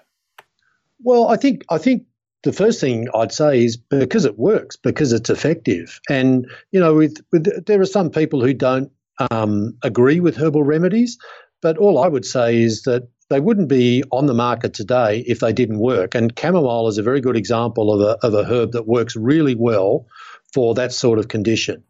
Well, 1.04 1.28
I 1.28 1.36
think 1.36 1.64
I 1.70 1.78
think 1.78 2.06
the 2.44 2.54
first 2.54 2.82
thing 2.82 3.08
I'd 3.14 3.32
say 3.32 3.66
is 3.66 3.78
because 3.78 4.26
it 4.26 4.38
works, 4.38 4.76
because 4.76 5.14
it's 5.14 5.30
effective. 5.30 6.00
And, 6.10 6.48
you 6.72 6.80
know, 6.80 6.96
with, 6.96 7.18
with 7.32 7.66
there 7.66 7.82
are 7.82 7.86
some 7.86 8.10
people 8.10 8.42
who 8.42 8.54
don't 8.54 8.92
um, 9.30 9.78
agree 9.84 10.20
with 10.20 10.36
herbal 10.36 10.64
remedies, 10.64 11.18
but 11.62 11.78
all 11.78 12.00
I 12.00 12.08
would 12.08 12.26
say 12.26 12.62
is 12.62 12.84
that 12.84 13.08
they 13.30 13.40
wouldn't 13.40 13.70
be 13.70 14.04
on 14.12 14.26
the 14.26 14.34
market 14.34 14.74
today 14.74 15.24
if 15.28 15.40
they 15.40 15.54
didn't 15.54 15.80
work. 15.80 16.16
And 16.16 16.38
chamomile 16.38 16.88
is 16.88 16.98
a 16.98 17.04
very 17.04 17.22
good 17.22 17.38
example 17.38 17.94
of 17.94 18.02
a, 18.02 18.26
of 18.26 18.34
a 18.34 18.44
herb 18.44 18.72
that 18.74 18.88
works 18.88 19.16
really 19.16 19.56
well 19.56 20.06
for 20.54 20.74
that 20.76 20.92
sort 20.92 21.20
of 21.20 21.28
condition. 21.28 21.84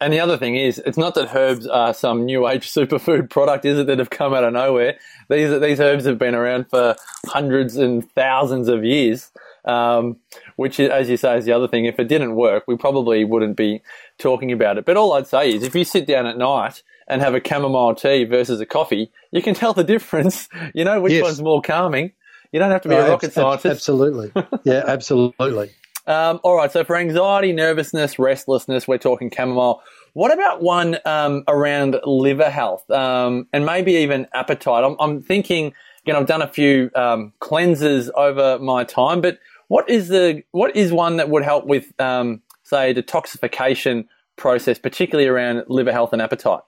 And 0.00 0.12
the 0.12 0.20
other 0.20 0.36
thing 0.36 0.56
is, 0.56 0.78
it's 0.84 0.98
not 0.98 1.14
that 1.14 1.34
herbs 1.34 1.66
are 1.66 1.94
some 1.94 2.26
new 2.26 2.46
age 2.46 2.70
superfood 2.72 3.30
product, 3.30 3.64
is 3.64 3.78
it, 3.78 3.86
that 3.86 3.98
have 3.98 4.10
come 4.10 4.34
out 4.34 4.44
of 4.44 4.52
nowhere? 4.52 4.98
These 5.30 5.58
these 5.60 5.80
herbs 5.80 6.04
have 6.04 6.18
been 6.18 6.34
around 6.34 6.68
for 6.68 6.96
hundreds 7.26 7.76
and 7.76 8.08
thousands 8.12 8.68
of 8.68 8.84
years. 8.84 9.30
Um, 9.66 10.18
which, 10.54 10.78
as 10.78 11.10
you 11.10 11.16
say, 11.16 11.38
is 11.38 11.44
the 11.44 11.52
other 11.52 11.66
thing. 11.66 11.86
If 11.86 11.98
it 11.98 12.08
didn't 12.08 12.36
work, 12.36 12.64
we 12.68 12.76
probably 12.76 13.24
wouldn't 13.24 13.56
be 13.56 13.82
talking 14.18 14.52
about 14.52 14.78
it. 14.78 14.84
But 14.84 14.96
all 14.96 15.12
I'd 15.14 15.26
say 15.26 15.52
is, 15.52 15.64
if 15.64 15.74
you 15.74 15.84
sit 15.84 16.06
down 16.06 16.26
at 16.26 16.38
night 16.38 16.82
and 17.08 17.20
have 17.20 17.34
a 17.34 17.40
chamomile 17.44 17.94
tea 17.94 18.24
versus 18.24 18.60
a 18.60 18.66
coffee, 18.66 19.10
you 19.32 19.42
can 19.42 19.54
tell 19.54 19.72
the 19.72 19.84
difference. 19.84 20.48
You 20.74 20.84
know 20.84 21.00
which 21.00 21.12
yes. 21.12 21.22
one's 21.22 21.42
more 21.42 21.62
calming. 21.62 22.12
You 22.52 22.58
don't 22.58 22.70
have 22.70 22.82
to 22.82 22.88
be 22.88 22.94
oh, 22.94 23.06
a 23.06 23.10
rocket 23.10 23.28
ab- 23.28 23.32
scientist. 23.32 23.66
Absolutely. 23.66 24.32
Yeah, 24.64 24.82
absolutely. 24.86 25.70
Um, 26.06 26.38
all 26.42 26.56
right, 26.56 26.70
so 26.70 26.84
for 26.84 26.96
anxiety, 26.96 27.52
nervousness, 27.52 28.18
restlessness, 28.18 28.86
we're 28.86 28.98
talking 28.98 29.30
chamomile. 29.34 29.82
What 30.12 30.32
about 30.32 30.62
one 30.62 30.98
um, 31.04 31.44
around 31.48 31.96
liver 32.04 32.48
health 32.48 32.88
um, 32.90 33.48
and 33.52 33.66
maybe 33.66 33.92
even 33.96 34.26
appetite? 34.32 34.84
I'm, 34.84 34.96
I'm, 35.00 35.22
thinking, 35.22 35.74
you 36.04 36.12
know, 36.12 36.20
I've 36.20 36.26
done 36.26 36.42
a 36.42 36.48
few 36.48 36.90
um, 36.94 37.32
cleanses 37.40 38.10
over 38.16 38.58
my 38.58 38.84
time, 38.84 39.20
but 39.20 39.38
what 39.68 39.88
is 39.90 40.08
the 40.08 40.42
what 40.52 40.76
is 40.76 40.92
one 40.92 41.16
that 41.16 41.28
would 41.28 41.44
help 41.44 41.66
with, 41.66 41.92
um, 42.00 42.42
say, 42.62 42.94
detoxification 42.94 44.06
process, 44.36 44.78
particularly 44.78 45.28
around 45.28 45.64
liver 45.68 45.92
health 45.92 46.12
and 46.12 46.22
appetite? 46.22 46.60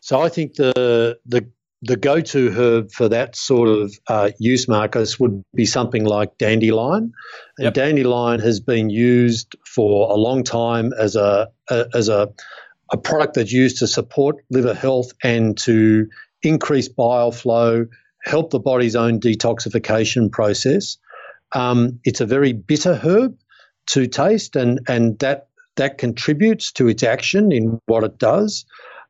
So 0.00 0.20
I 0.20 0.28
think 0.28 0.54
the 0.54 1.18
the 1.26 1.48
the 1.82 1.96
go-to 1.96 2.50
herb 2.50 2.90
for 2.90 3.08
that 3.08 3.36
sort 3.36 3.68
of 3.68 3.94
uh, 4.08 4.30
use, 4.38 4.66
Marcus, 4.66 5.20
would 5.20 5.44
be 5.54 5.64
something 5.64 6.04
like 6.04 6.36
dandelion. 6.36 7.12
And 7.56 7.64
yep. 7.64 7.74
dandelion 7.74 8.40
has 8.40 8.58
been 8.58 8.90
used 8.90 9.54
for 9.64 10.10
a 10.10 10.16
long 10.16 10.42
time 10.42 10.92
as 10.92 11.14
a, 11.14 11.48
a 11.70 11.86
as 11.94 12.08
a 12.08 12.32
a 12.90 12.96
product 12.96 13.34
that's 13.34 13.52
used 13.52 13.78
to 13.78 13.86
support 13.86 14.36
liver 14.50 14.74
health 14.74 15.12
and 15.22 15.56
to 15.58 16.08
increase 16.42 16.88
bile 16.88 17.32
flow, 17.32 17.86
help 18.24 18.50
the 18.50 18.58
body's 18.58 18.96
own 18.96 19.20
detoxification 19.20 20.32
process. 20.32 20.96
Um, 21.52 22.00
it's 22.04 22.20
a 22.20 22.26
very 22.26 22.52
bitter 22.52 22.94
herb 22.94 23.38
to 23.88 24.06
taste, 24.06 24.56
and 24.56 24.80
and 24.88 25.18
that 25.20 25.48
that 25.76 25.98
contributes 25.98 26.72
to 26.72 26.88
its 26.88 27.02
action 27.02 27.52
in 27.52 27.80
what 27.86 28.04
it 28.04 28.18
does. 28.18 28.66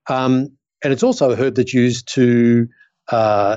Um, 0.08 0.52
and 0.82 0.92
it's 0.92 1.02
also 1.02 1.32
a 1.32 1.36
herb 1.36 1.56
that's 1.56 1.74
used 1.74 2.12
to 2.14 2.68
uh, 3.10 3.56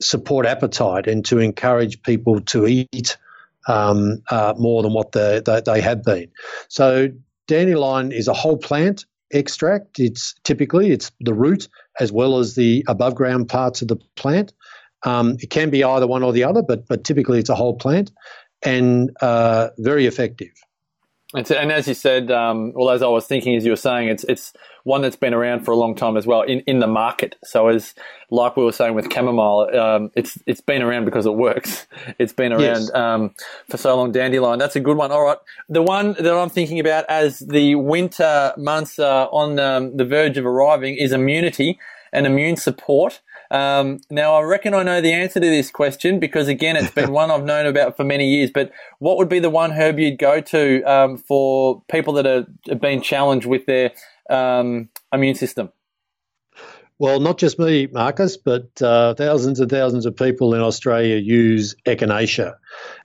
support 0.00 0.46
appetite 0.46 1.06
and 1.06 1.24
to 1.26 1.38
encourage 1.38 2.02
people 2.02 2.40
to 2.40 2.66
eat 2.66 3.16
um, 3.66 4.22
uh, 4.30 4.54
more 4.58 4.82
than 4.82 4.92
what 4.92 5.12
they, 5.12 5.40
they, 5.44 5.60
they 5.64 5.80
have 5.80 6.02
been. 6.02 6.30
So 6.68 7.08
dandelion 7.46 8.12
is 8.12 8.28
a 8.28 8.34
whole 8.34 8.56
plant 8.56 9.04
extract. 9.32 10.00
It's 10.00 10.34
typically 10.44 10.90
it's 10.90 11.10
the 11.20 11.34
root 11.34 11.68
as 11.98 12.10
well 12.12 12.38
as 12.38 12.54
the 12.54 12.84
above 12.88 13.14
ground 13.14 13.48
parts 13.48 13.82
of 13.82 13.88
the 13.88 13.96
plant. 14.16 14.52
Um, 15.02 15.36
it 15.40 15.50
can 15.50 15.70
be 15.70 15.82
either 15.82 16.06
one 16.06 16.22
or 16.22 16.32
the 16.32 16.44
other, 16.44 16.62
but 16.62 16.86
but 16.88 17.04
typically 17.04 17.38
it's 17.38 17.48
a 17.48 17.54
whole 17.54 17.76
plant 17.76 18.10
and 18.62 19.16
uh, 19.20 19.70
very 19.78 20.06
effective. 20.06 20.52
And, 21.32 21.48
as 21.70 21.86
you 21.86 21.94
said, 21.94 22.32
um, 22.32 22.72
well, 22.74 22.90
as 22.90 23.02
I 23.02 23.06
was 23.06 23.24
thinking, 23.24 23.54
as 23.54 23.64
you 23.64 23.70
were 23.70 23.76
saying, 23.76 24.08
it's 24.08 24.24
it's 24.24 24.52
one 24.82 25.02
that's 25.02 25.14
been 25.14 25.32
around 25.32 25.64
for 25.64 25.70
a 25.70 25.76
long 25.76 25.94
time 25.94 26.16
as 26.16 26.26
well 26.26 26.42
in, 26.42 26.58
in 26.60 26.80
the 26.80 26.88
market. 26.88 27.36
So 27.44 27.68
as 27.68 27.94
like 28.30 28.56
we 28.56 28.64
were 28.64 28.72
saying 28.72 28.94
with 28.94 29.12
chamomile, 29.12 29.78
um, 29.78 30.10
it's 30.16 30.38
it's 30.46 30.60
been 30.60 30.82
around 30.82 31.04
because 31.04 31.26
it 31.26 31.34
works. 31.34 31.86
It's 32.18 32.32
been 32.32 32.52
around 32.52 32.60
yes. 32.60 32.94
um, 32.94 33.34
for 33.68 33.76
so 33.76 33.96
long. 33.96 34.10
Dandelion, 34.10 34.58
that's 34.58 34.74
a 34.74 34.80
good 34.80 34.96
one. 34.96 35.12
All 35.12 35.22
right, 35.22 35.38
the 35.68 35.82
one 35.82 36.14
that 36.14 36.34
I'm 36.34 36.50
thinking 36.50 36.80
about 36.80 37.04
as 37.08 37.38
the 37.38 37.76
winter 37.76 38.52
months 38.56 38.98
are 38.98 39.28
on 39.30 39.58
um, 39.60 39.96
the 39.96 40.04
verge 40.04 40.36
of 40.36 40.44
arriving 40.44 40.96
is 40.96 41.12
immunity 41.12 41.78
and 42.12 42.26
immune 42.26 42.56
support. 42.56 43.20
Um, 43.50 44.00
now, 44.10 44.34
I 44.34 44.42
reckon 44.42 44.74
I 44.74 44.82
know 44.82 45.00
the 45.00 45.12
answer 45.12 45.40
to 45.40 45.46
this 45.46 45.70
question 45.70 46.20
because, 46.20 46.48
again, 46.48 46.76
it's 46.76 46.90
been 46.90 47.10
one 47.12 47.30
I've 47.30 47.44
known 47.44 47.66
about 47.66 47.96
for 47.96 48.04
many 48.04 48.28
years. 48.28 48.50
But 48.52 48.70
what 48.98 49.16
would 49.16 49.28
be 49.28 49.40
the 49.40 49.50
one 49.50 49.72
herb 49.72 49.98
you'd 49.98 50.18
go 50.18 50.40
to 50.40 50.82
um, 50.82 51.16
for 51.16 51.82
people 51.90 52.14
that 52.14 52.26
are, 52.26 52.46
have 52.68 52.80
been 52.80 53.02
challenged 53.02 53.46
with 53.46 53.66
their 53.66 53.92
um, 54.28 54.88
immune 55.12 55.34
system? 55.34 55.70
Well, 56.98 57.18
not 57.18 57.38
just 57.38 57.58
me, 57.58 57.86
Marcus, 57.86 58.36
but 58.36 58.80
uh, 58.82 59.14
thousands 59.14 59.58
and 59.58 59.70
thousands 59.70 60.04
of 60.04 60.14
people 60.16 60.54
in 60.54 60.60
Australia 60.60 61.16
use 61.16 61.74
echinacea. 61.86 62.56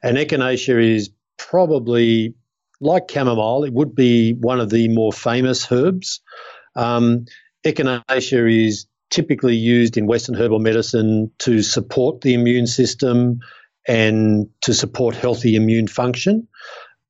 And 0.03 0.17
echinacea 0.17 0.95
is 0.95 1.11
probably, 1.37 2.35
like 2.81 3.09
chamomile, 3.09 3.63
it 3.63 3.73
would 3.73 3.95
be 3.95 4.33
one 4.33 4.59
of 4.59 4.69
the 4.69 4.89
more 4.89 5.13
famous 5.13 5.71
herbs. 5.71 6.19
Um, 6.75 7.25
echinacea 7.65 8.67
is 8.67 8.85
typically 9.09 9.55
used 9.55 9.97
in 9.97 10.07
Western 10.07 10.35
herbal 10.35 10.59
medicine 10.59 11.31
to 11.39 11.61
support 11.61 12.21
the 12.21 12.33
immune 12.33 12.67
system 12.67 13.39
and 13.87 14.49
to 14.61 14.73
support 14.73 15.15
healthy 15.15 15.55
immune 15.55 15.87
function. 15.87 16.47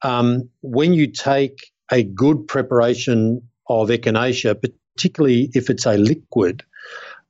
Um, 0.01 0.49
when 0.61 0.93
you 0.93 1.07
take 1.07 1.71
a 1.91 2.03
good 2.03 2.47
preparation 2.47 3.49
of 3.67 3.89
echinacea, 3.89 4.61
particularly 4.95 5.49
if 5.53 5.69
it's 5.69 5.85
a 5.85 5.97
liquid, 5.97 6.63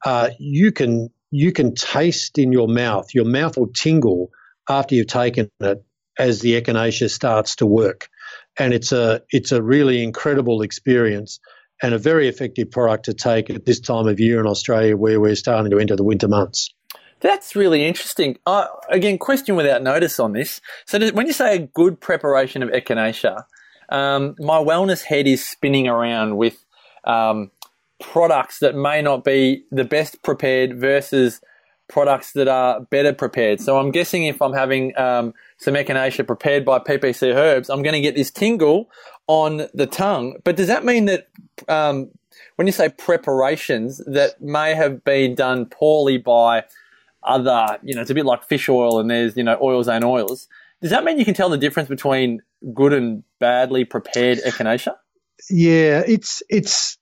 uh, 0.04 0.30
you 0.40 0.72
can 0.72 1.10
you 1.32 1.52
can 1.52 1.76
taste 1.76 2.38
in 2.38 2.52
your 2.52 2.68
mouth. 2.68 3.14
Your 3.14 3.26
mouth 3.26 3.58
will 3.58 3.72
tingle 3.74 4.30
after 4.70 4.96
you've 4.96 5.08
taken 5.08 5.50
it 5.60 5.84
as 6.18 6.40
the 6.40 6.60
echinacea 6.60 7.10
starts 7.10 7.58
to 7.58 7.66
work, 7.66 8.10
and 8.58 8.74
it's 8.74 8.92
a 8.92 9.22
it's 9.30 9.52
a 9.52 9.62
really 9.62 10.04
incredible 10.04 10.62
experience 10.62 11.40
and 11.82 11.94
a 11.94 11.98
very 11.98 12.28
effective 12.28 12.72
product 12.72 13.06
to 13.06 13.14
take 13.14 13.50
at 13.50 13.66
this 13.66 13.80
time 13.80 14.08
of 14.08 14.20
year 14.20 14.40
in 14.40 14.48
Australia 14.48 14.96
where 14.96 15.20
we're 15.20 15.36
starting 15.36 15.72
to 15.72 15.80
enter 15.80 15.96
the 15.96 16.04
winter 16.04 16.28
months. 16.28 16.74
That's 17.22 17.56
really 17.56 17.86
interesting. 17.86 18.38
Uh, 18.46 18.68
again, 18.90 19.18
question 19.18 19.56
without 19.56 19.82
notice 19.82 20.20
on 20.20 20.34
this. 20.34 20.62
So, 20.86 21.00
does, 21.00 21.14
when 21.14 21.28
you 21.28 21.34
say 21.34 21.56
a 21.56 21.60
good 21.60 22.00
preparation 22.00 22.62
of 22.62 22.70
echinacea, 22.70 23.46
um, 23.90 24.36
my 24.40 24.58
wellness 24.58 25.04
head 25.04 25.28
is 25.28 25.46
spinning 25.46 25.88
around 25.88 26.38
with 26.38 26.64
um, 27.06 27.52
products 28.00 28.60
that 28.60 28.76
may 28.76 29.02
not 29.02 29.24
be 29.24 29.64
the 29.72 29.86
best 29.86 30.22
prepared 30.24 30.78
versus 30.80 31.42
products 31.88 32.34
that 32.34 32.48
are 32.48 32.82
better 32.82 33.14
prepared. 33.14 33.62
So, 33.62 33.80
I'm 33.80 33.92
guessing 33.92 34.26
if 34.26 34.42
I'm 34.42 34.54
having 34.54 34.96
um, 34.98 35.34
some 35.58 35.74
echinacea 35.74 36.28
prepared 36.28 36.66
by 36.66 36.80
PPC 36.80 37.34
Herbs, 37.34 37.70
I'm 37.70 37.82
going 37.82 37.94
to 37.94 38.02
get 38.02 38.16
this 38.16 38.30
tingle 38.30 38.90
on 39.28 39.68
the 39.74 39.88
tongue. 39.88 40.36
But 40.44 40.58
does 40.58 40.68
that 40.68 40.86
mean 40.86 41.06
that 41.06 41.28
um, 41.68 42.10
when 42.56 42.68
you 42.68 42.74
say 42.74 42.90
preparations 42.90 44.02
that 44.06 44.42
may 44.42 44.76
have 44.76 45.04
been 45.04 45.36
done 45.36 45.66
poorly 45.66 46.18
by 46.18 46.66
other, 47.24 47.78
you 47.84 47.96
know, 47.96 48.02
it's 48.02 48.12
a 48.12 48.14
bit 48.14 48.26
like 48.26 48.44
fish 48.44 48.70
oil 48.70 49.00
and 49.00 49.10
there's, 49.10 49.36
you 49.36 49.44
know, 49.44 49.58
oils 49.62 49.88
and 49.88 50.04
oils. 50.04 50.48
Does 50.82 50.92
that 50.92 51.04
mean 51.04 51.18
you 51.18 51.26
can 51.26 51.34
tell 51.34 51.50
the 51.50 51.58
difference 51.58 51.90
between 51.90 52.42
good 52.74 52.94
and 52.94 53.24
badly 53.40 53.86
prepared 53.86 54.40
echinacea? 54.40 54.96
Yeah, 55.50 56.04
it's 56.06 56.42
it's 56.50 56.98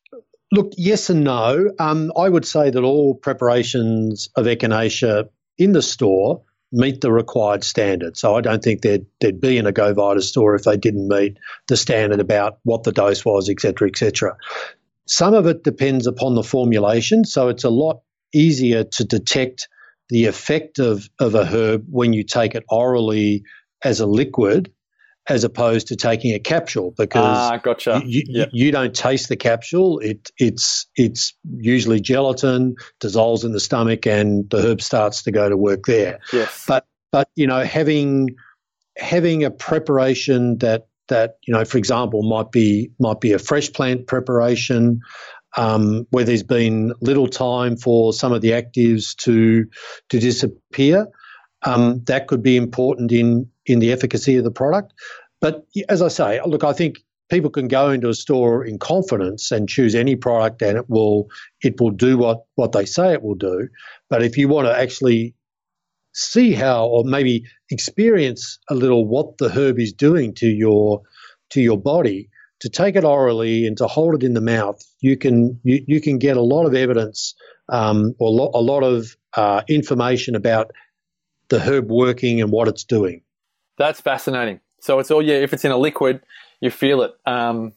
look 0.51 0.71
yes 0.77 1.09
and 1.09 1.23
no. 1.23 1.71
Um, 1.79 2.11
I 2.17 2.29
would 2.29 2.45
say 2.45 2.69
that 2.69 2.83
all 2.83 3.15
preparations 3.15 4.29
of 4.35 4.45
echinacea 4.45 5.29
in 5.57 5.73
the 5.73 5.81
store 5.81 6.41
meet 6.73 7.01
the 7.01 7.11
required 7.11 7.63
standard. 7.63 8.17
So 8.17 8.35
I 8.35 8.41
don't 8.41 8.63
think 8.63 8.81
there'd, 8.81 9.05
there'd 9.21 9.39
be 9.39 9.57
in 9.57 9.67
a 9.67 9.71
Go 9.71 9.93
Vita 9.93 10.21
store 10.21 10.55
if 10.55 10.63
they 10.63 10.75
didn't 10.75 11.07
meet 11.07 11.37
the 11.67 11.77
standard 11.77 12.19
about 12.19 12.57
what 12.63 12.83
the 12.83 12.91
dose 12.91 13.23
was, 13.23 13.49
etc., 13.49 13.87
etc. 13.87 14.35
Some 15.07 15.35
of 15.35 15.45
it 15.45 15.63
depends 15.63 16.07
upon 16.07 16.35
the 16.35 16.43
formulation, 16.43 17.25
so 17.25 17.49
it's 17.49 17.63
a 17.63 17.69
lot 17.69 18.01
easier 18.33 18.83
to 18.83 19.03
detect 19.05 19.69
the 20.09 20.25
effect 20.25 20.79
of, 20.79 21.07
of 21.19 21.35
a 21.35 21.45
herb 21.45 21.85
when 21.89 22.11
you 22.11 22.23
take 22.23 22.55
it 22.55 22.63
orally 22.69 23.43
as 23.83 23.99
a 23.99 24.05
liquid 24.05 24.71
as 25.29 25.43
opposed 25.43 25.87
to 25.87 25.95
taking 25.95 26.33
a 26.33 26.39
capsule 26.39 26.93
because 26.97 27.37
ah, 27.37 27.57
gotcha. 27.57 28.01
you, 28.05 28.23
you, 28.27 28.45
you, 28.51 28.71
don't 28.71 28.93
taste 28.93 29.29
the 29.29 29.37
capsule. 29.37 29.99
It, 29.99 30.31
it's 30.37 30.85
it's 30.95 31.33
usually 31.57 32.01
gelatin 32.01 32.75
dissolves 32.99 33.45
in 33.45 33.53
the 33.53 33.59
stomach 33.59 34.05
and 34.05 34.49
the 34.49 34.61
herb 34.61 34.81
starts 34.81 35.23
to 35.23 35.31
go 35.31 35.47
to 35.47 35.55
work 35.55 35.85
there. 35.85 36.19
Yes. 36.33 36.65
But 36.67 36.85
but 37.11 37.29
you 37.35 37.47
know 37.47 37.63
having 37.63 38.35
having 38.97 39.43
a 39.43 39.51
preparation 39.51 40.57
that 40.57 40.87
that 41.07 41.37
you 41.47 41.53
know 41.53 41.63
for 41.63 41.77
example 41.77 42.23
might 42.23 42.51
be 42.51 42.91
might 42.99 43.21
be 43.21 43.31
a 43.31 43.39
fresh 43.39 43.71
plant 43.71 44.07
preparation 44.07 44.99
um, 45.55 46.05
where 46.09 46.25
there's 46.25 46.43
been 46.43 46.93
little 46.99 47.27
time 47.27 47.77
for 47.77 48.11
some 48.11 48.33
of 48.33 48.41
the 48.41 48.51
actives 48.51 49.15
to 49.17 49.65
to 50.09 50.19
disappear. 50.19 51.07
Um, 51.65 52.03
that 52.07 52.27
could 52.27 52.43
be 52.43 52.57
important 52.57 53.13
in 53.13 53.49
in 53.65 53.79
the 53.79 53.91
efficacy 53.91 54.37
of 54.37 54.43
the 54.43 54.51
product. 54.51 54.93
But 55.41 55.65
as 55.89 56.01
I 56.01 56.07
say, 56.07 56.39
look, 56.45 56.63
I 56.63 56.73
think 56.73 56.99
people 57.29 57.49
can 57.49 57.67
go 57.67 57.89
into 57.89 58.09
a 58.09 58.13
store 58.13 58.63
in 58.63 58.79
confidence 58.79 59.51
and 59.51 59.67
choose 59.67 59.95
any 59.95 60.15
product 60.15 60.61
and 60.61 60.77
it 60.77 60.89
will 60.89 61.29
it 61.61 61.79
will 61.79 61.91
do 61.91 62.17
what 62.17 62.43
what 62.55 62.71
they 62.71 62.85
say 62.85 63.13
it 63.13 63.23
will 63.23 63.35
do. 63.35 63.67
But 64.09 64.23
if 64.23 64.37
you 64.37 64.47
want 64.47 64.67
to 64.67 64.77
actually 64.77 65.33
see 66.13 66.53
how, 66.53 66.85
or 66.85 67.03
maybe 67.03 67.43
experience 67.71 68.59
a 68.69 68.75
little 68.75 69.05
what 69.05 69.37
the 69.37 69.49
herb 69.49 69.79
is 69.79 69.91
doing 69.93 70.33
to 70.35 70.47
your 70.47 71.01
to 71.51 71.61
your 71.61 71.77
body, 71.77 72.29
to 72.59 72.69
take 72.69 72.95
it 72.95 73.03
orally 73.03 73.67
and 73.67 73.77
to 73.77 73.87
hold 73.87 74.15
it 74.15 74.23
in 74.23 74.33
the 74.33 74.41
mouth, 74.41 74.81
you 75.01 75.17
can 75.17 75.59
you, 75.63 75.83
you 75.87 76.01
can 76.01 76.17
get 76.17 76.37
a 76.37 76.41
lot 76.41 76.65
of 76.65 76.73
evidence 76.73 77.35
um, 77.69 78.13
or 78.19 78.29
lo- 78.29 78.51
a 78.53 78.61
lot 78.61 78.83
of 78.83 79.15
uh, 79.35 79.61
information 79.67 80.35
about 80.35 80.71
the 81.49 81.59
herb 81.59 81.89
working 81.89 82.41
and 82.41 82.51
what 82.51 82.67
it's 82.67 82.83
doing. 82.83 83.21
That's 83.77 84.01
fascinating. 84.01 84.59
So 84.79 84.99
it's 84.99 85.11
all 85.11 85.21
yeah. 85.21 85.35
If 85.35 85.53
it's 85.53 85.65
in 85.65 85.71
a 85.71 85.77
liquid, 85.77 86.21
you 86.61 86.69
feel 86.69 87.01
it. 87.01 87.13
Um, 87.25 87.73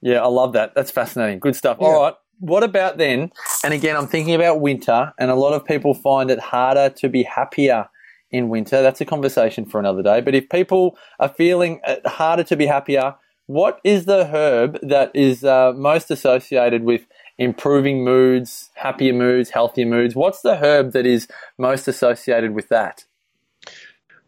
yeah, 0.00 0.22
I 0.22 0.26
love 0.26 0.52
that. 0.52 0.74
That's 0.74 0.90
fascinating. 0.90 1.38
Good 1.38 1.56
stuff. 1.56 1.78
Yeah. 1.80 1.86
All 1.86 2.02
right. 2.02 2.14
What 2.40 2.62
about 2.62 2.98
then? 2.98 3.30
And 3.64 3.72
again, 3.72 3.96
I'm 3.96 4.06
thinking 4.06 4.34
about 4.34 4.60
winter, 4.60 5.12
and 5.18 5.30
a 5.30 5.34
lot 5.34 5.54
of 5.54 5.64
people 5.64 5.94
find 5.94 6.30
it 6.30 6.38
harder 6.38 6.90
to 6.90 7.08
be 7.08 7.22
happier 7.22 7.88
in 8.30 8.48
winter. 8.48 8.82
That's 8.82 9.00
a 9.00 9.04
conversation 9.04 9.64
for 9.64 9.78
another 9.78 10.02
day. 10.02 10.20
But 10.20 10.34
if 10.34 10.48
people 10.48 10.98
are 11.20 11.28
feeling 11.28 11.80
harder 12.04 12.42
to 12.44 12.56
be 12.56 12.66
happier, 12.66 13.14
what 13.46 13.80
is 13.84 14.06
the 14.06 14.26
herb 14.26 14.78
that 14.82 15.10
is 15.14 15.44
uh, 15.44 15.72
most 15.76 16.10
associated 16.10 16.82
with 16.84 17.06
improving 17.38 18.04
moods, 18.04 18.70
happier 18.74 19.12
moods, 19.12 19.50
healthier 19.50 19.86
moods? 19.86 20.14
What's 20.14 20.42
the 20.42 20.56
herb 20.56 20.92
that 20.92 21.06
is 21.06 21.28
most 21.58 21.86
associated 21.88 22.54
with 22.54 22.68
that? 22.68 23.04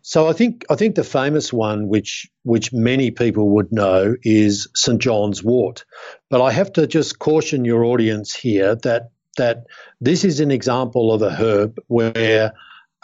So 0.07 0.29
I 0.29 0.35
think 0.35 0.65
I 0.71 0.77
think 0.77 0.95
the 0.95 1.03
famous 1.03 1.53
one, 1.53 1.89
which 1.89 2.31
which 2.45 2.73
many 2.73 3.11
people 3.11 3.49
would 3.49 3.73
know, 3.73 4.15
is 4.23 4.69
St 4.73 5.01
John's 5.01 5.43
Wort. 5.43 5.85
But 6.31 6.41
I 6.41 6.53
have 6.53 6.73
to 6.75 6.87
just 6.87 7.19
caution 7.19 7.65
your 7.65 7.85
audience 7.85 8.33
here 8.33 8.77
that 8.85 9.11
that 9.37 9.65
this 10.01 10.25
is 10.25 10.39
an 10.39 10.53
example 10.53 11.13
of 11.13 11.23
a 11.23 11.31
herb 11.31 11.81
where 11.89 12.53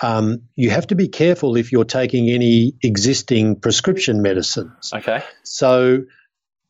um, 0.00 0.42
you 0.54 0.70
have 0.70 0.86
to 0.86 0.94
be 0.94 1.08
careful 1.08 1.56
if 1.56 1.72
you're 1.72 1.84
taking 1.84 2.30
any 2.30 2.74
existing 2.84 3.56
prescription 3.56 4.22
medicines. 4.22 4.92
Okay. 4.94 5.24
So 5.42 6.04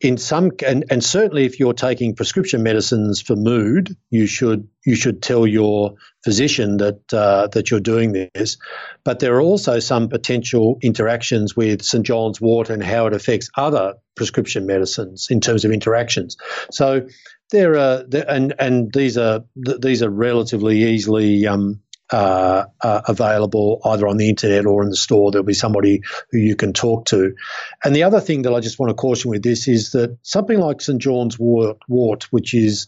in 0.02 0.16
some 0.16 0.50
and, 0.66 0.84
and 0.90 1.02
certainly 1.02 1.44
if 1.44 1.60
you're 1.60 1.72
taking 1.72 2.14
prescription 2.14 2.62
medicines 2.62 3.22
for 3.22 3.36
mood, 3.36 3.96
you 4.10 4.26
should 4.26 4.68
you 4.84 4.96
should 4.96 5.22
tell 5.22 5.46
your 5.46 5.94
physician 6.24 6.78
that 6.78 7.00
uh, 7.12 7.46
that 7.52 7.70
you're 7.70 7.80
doing 7.80 8.28
this. 8.34 8.58
But 9.04 9.20
there 9.20 9.36
are 9.36 9.40
also 9.40 9.78
some 9.78 10.08
potential 10.08 10.78
interactions 10.82 11.56
with 11.56 11.82
St 11.82 12.04
John's 12.04 12.40
Wort 12.40 12.68
and 12.68 12.82
how 12.82 13.06
it 13.06 13.14
affects 13.14 13.48
other 13.56 13.94
prescription 14.16 14.66
medicines 14.66 15.28
in 15.30 15.40
terms 15.40 15.64
of 15.64 15.70
interactions. 15.70 16.36
So 16.72 17.06
there 17.52 17.78
are 17.78 18.04
and 18.28 18.54
and 18.58 18.92
these 18.92 19.16
are 19.16 19.44
these 19.54 20.02
are 20.02 20.10
relatively 20.10 20.82
easily 20.82 21.46
um, 21.46 21.80
uh, 22.12 22.66
uh, 22.82 23.00
available 23.08 23.80
either 23.86 24.06
on 24.06 24.18
the 24.18 24.28
internet 24.28 24.66
or 24.66 24.82
in 24.82 24.90
the 24.90 24.96
store. 24.96 25.30
There'll 25.30 25.46
be 25.46 25.54
somebody 25.54 26.02
who 26.30 26.38
you 26.38 26.56
can 26.56 26.74
talk 26.74 27.06
to. 27.06 27.34
And 27.82 27.96
the 27.96 28.02
other 28.02 28.20
thing 28.20 28.42
that 28.42 28.52
I 28.52 28.60
just 28.60 28.78
want 28.78 28.90
to 28.90 28.94
caution 28.94 29.30
with 29.30 29.42
this 29.42 29.66
is 29.66 29.92
that 29.92 30.18
something 30.22 30.58
like 30.58 30.82
St 30.82 31.00
John's 31.00 31.38
wort, 31.38 31.78
wort 31.88 32.24
which 32.24 32.52
is 32.52 32.86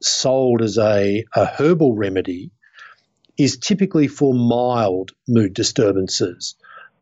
sold 0.00 0.62
as 0.62 0.78
a, 0.78 1.24
a 1.34 1.46
herbal 1.46 1.94
remedy, 1.94 2.50
is 3.36 3.58
typically 3.58 4.08
for 4.08 4.32
mild 4.32 5.12
mood 5.28 5.52
disturbances. 5.52 6.54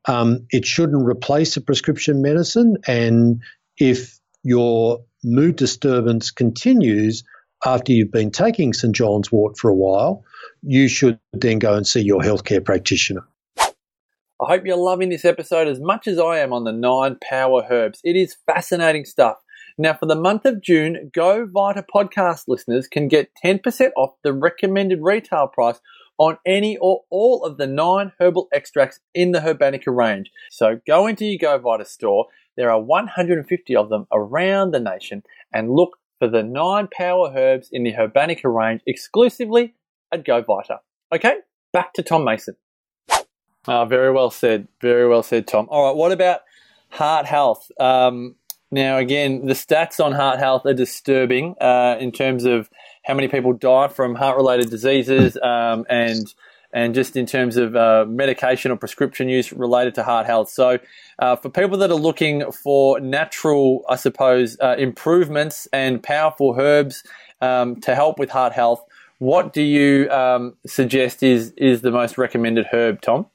Um, 0.07 0.47
it 0.51 0.67
shouldn't 0.67 1.07
replace 1.07 1.57
a 1.57 1.61
prescription 1.61 2.21
medicine, 2.21 2.79
and 2.87 3.43
if 3.79 4.19
your 4.43 5.05
mood 5.23 5.57
disturbance 5.57 6.33
continues 6.33 7.23
after 7.65 7.93
you've 7.93 8.11
been 8.11 8.31
taking 8.31 8.73
St 8.73 8.95
John's 8.95 9.33
wort 9.33 9.57
for 9.57 9.71
a 9.71 9.75
while, 9.75 10.25
you 10.67 10.89
should 10.89 11.19
then 11.33 11.59
go 11.59 11.75
and 11.75 11.87
see 11.87 12.01
your 12.01 12.21
healthcare 12.21 12.65
practitioner. 12.65 13.27
I 13.59 14.49
hope 14.49 14.67
you're 14.67 14.77
loving 14.77 15.11
this 15.11 15.25
episode 15.25 15.69
as 15.69 15.79
much 15.81 16.09
as 16.09 16.19
I 16.19 16.39
am 16.39 16.53
on 16.53 16.65
the 16.65 16.73
nine 16.73 17.17
power 17.23 17.65
herbs. 17.71 18.01
It 18.03 18.17
is 18.17 18.37
fascinating 18.47 19.05
stuff. 19.05 19.37
Now, 19.77 19.95
for 19.95 20.07
the 20.07 20.17
month 20.17 20.45
of 20.45 20.61
June, 20.63 21.11
Go 21.13 21.47
Vita 21.47 21.85
podcast 21.95 22.45
listeners 22.49 22.87
can 22.87 23.09
get 23.09 23.31
10% 23.45 23.91
off 23.97 24.15
the 24.23 24.33
recommended 24.33 25.01
retail 25.03 25.49
price 25.49 25.81
on 26.19 26.39
any 26.47 26.77
or 26.79 27.03
all 27.11 27.45
of 27.45 27.59
the 27.59 27.67
nine 27.67 28.13
herbal 28.21 28.49
extracts 28.53 29.01
in 29.15 29.33
the 29.33 29.41
Herbanica 29.41 29.95
range. 29.95 30.31
So 30.51 30.81
go 30.87 31.07
into 31.07 31.25
your 31.25 31.39
Go 31.39 31.59
Vita 31.59 31.85
store. 31.85 32.27
There 32.57 32.71
are 32.71 32.81
150 32.81 33.77
of 33.77 33.89
them 33.89 34.07
around 34.13 34.71
the 34.71 34.81
nation 34.81 35.23
and 35.53 35.71
look 35.71 35.99
for 36.19 36.29
the 36.29 36.43
nine 36.43 36.89
power 36.97 37.33
herbs 37.35 37.69
in 37.73 37.83
the 37.83 37.93
Herbanica 37.93 38.53
range 38.53 38.81
exclusively 38.87 39.75
Go 40.23 40.43
Vita. 40.43 40.81
Okay, 41.13 41.37
back 41.73 41.93
to 41.95 42.03
Tom 42.03 42.25
Mason. 42.25 42.57
Oh, 43.67 43.85
very 43.87 44.13
well 44.13 44.31
said. 44.31 44.69
Very 44.81 45.09
well 45.09 45.23
said, 45.23 45.47
Tom. 45.47 45.67
All 45.71 45.87
right, 45.87 45.97
what 45.97 46.13
about 46.13 46.41
heart 46.91 47.27
health? 47.27 47.71
Um, 47.81 48.37
now, 48.71 48.99
again, 48.99 49.47
the 49.47 49.55
stats 49.55 50.05
on 50.05 50.13
heart 50.13 50.39
health 50.39 50.67
are 50.67 50.75
disturbing 50.75 51.55
uh, 51.61 51.97
in 52.01 52.13
terms 52.13 52.45
of 52.45 52.69
how 53.05 53.15
many 53.15 53.29
people 53.29 53.53
die 53.53 53.89
from 53.89 54.15
heart-related 54.15 54.69
diseases, 54.71 55.39
um, 55.43 55.87
and 55.89 56.35
and 56.73 56.93
just 56.93 57.17
in 57.17 57.25
terms 57.25 57.57
of 57.57 57.77
uh, 57.77 58.05
medication 58.09 58.73
or 58.73 58.77
prescription 58.77 59.29
use 59.29 59.53
related 59.53 59.95
to 59.95 60.03
heart 60.03 60.27
health. 60.27 60.51
So, 60.51 60.81
uh, 61.21 61.37
for 61.37 61.51
people 61.51 61.79
that 61.79 61.91
are 61.93 61.95
looking 61.95 62.51
for 62.51 62.99
natural, 62.99 63.85
I 63.89 63.95
suppose, 63.95 64.59
uh, 64.61 64.75
improvements 64.77 65.69
and 65.73 66.03
powerful 66.03 66.57
herbs 66.59 67.05
um, 67.41 67.77
to 67.83 67.95
help 67.95 68.19
with 68.19 68.31
heart 68.31 68.53
health, 68.53 68.85
what 69.19 69.53
do 69.53 69.63
you 69.63 70.11
um, 70.11 70.57
suggest 70.67 71.23
is 71.23 71.53
is 71.57 71.81
the 71.81 71.91
most 71.91 72.19
recommended 72.19 72.67
herb, 72.73 73.01
Tom? 73.01 73.27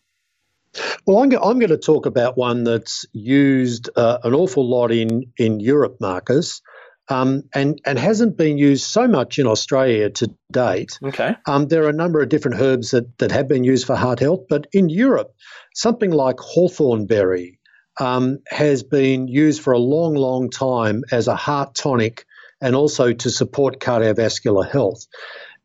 Well, 1.05 1.19
I'm, 1.19 1.31
I'm 1.31 1.59
going 1.59 1.69
to 1.69 1.77
talk 1.77 2.05
about 2.05 2.37
one 2.37 2.63
that's 2.63 3.05
used 3.11 3.89
uh, 3.95 4.19
an 4.23 4.33
awful 4.33 4.67
lot 4.67 4.91
in 4.91 5.31
in 5.37 5.59
Europe, 5.59 5.97
Marcus, 5.99 6.61
um, 7.07 7.43
and 7.53 7.81
and 7.85 7.97
hasn't 7.97 8.37
been 8.37 8.57
used 8.57 8.85
so 8.85 9.07
much 9.07 9.39
in 9.39 9.47
Australia 9.47 10.09
to 10.11 10.33
date. 10.51 10.99
Okay. 11.03 11.35
Um, 11.47 11.67
there 11.67 11.83
are 11.83 11.89
a 11.89 11.93
number 11.93 12.21
of 12.21 12.29
different 12.29 12.61
herbs 12.61 12.91
that 12.91 13.17
that 13.17 13.31
have 13.31 13.47
been 13.47 13.63
used 13.63 13.87
for 13.87 13.95
heart 13.95 14.19
health, 14.19 14.41
but 14.49 14.67
in 14.73 14.89
Europe, 14.89 15.33
something 15.73 16.11
like 16.11 16.39
hawthorn 16.39 17.07
berry 17.07 17.59
um, 17.99 18.39
has 18.47 18.83
been 18.83 19.27
used 19.27 19.61
for 19.61 19.73
a 19.73 19.79
long, 19.79 20.15
long 20.15 20.49
time 20.49 21.03
as 21.11 21.27
a 21.27 21.35
heart 21.35 21.75
tonic 21.75 22.25
and 22.61 22.75
also 22.75 23.13
to 23.13 23.29
support 23.29 23.79
cardiovascular 23.79 24.69
health. 24.69 25.05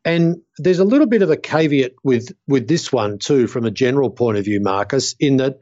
And 0.05 0.37
there's 0.59 0.79
a 0.79 0.83
little 0.83 1.07
bit 1.07 1.23
of 1.23 1.31
a 1.31 1.37
caveat 1.37 1.93
with 2.03 2.31
with 2.47 2.67
this 2.67 2.91
one 2.93 3.17
too, 3.17 3.47
from 3.47 3.65
a 3.65 3.71
general 3.71 4.11
point 4.11 4.37
of 4.37 4.45
view, 4.45 4.61
Marcus, 4.61 5.15
in 5.19 5.37
that 5.37 5.57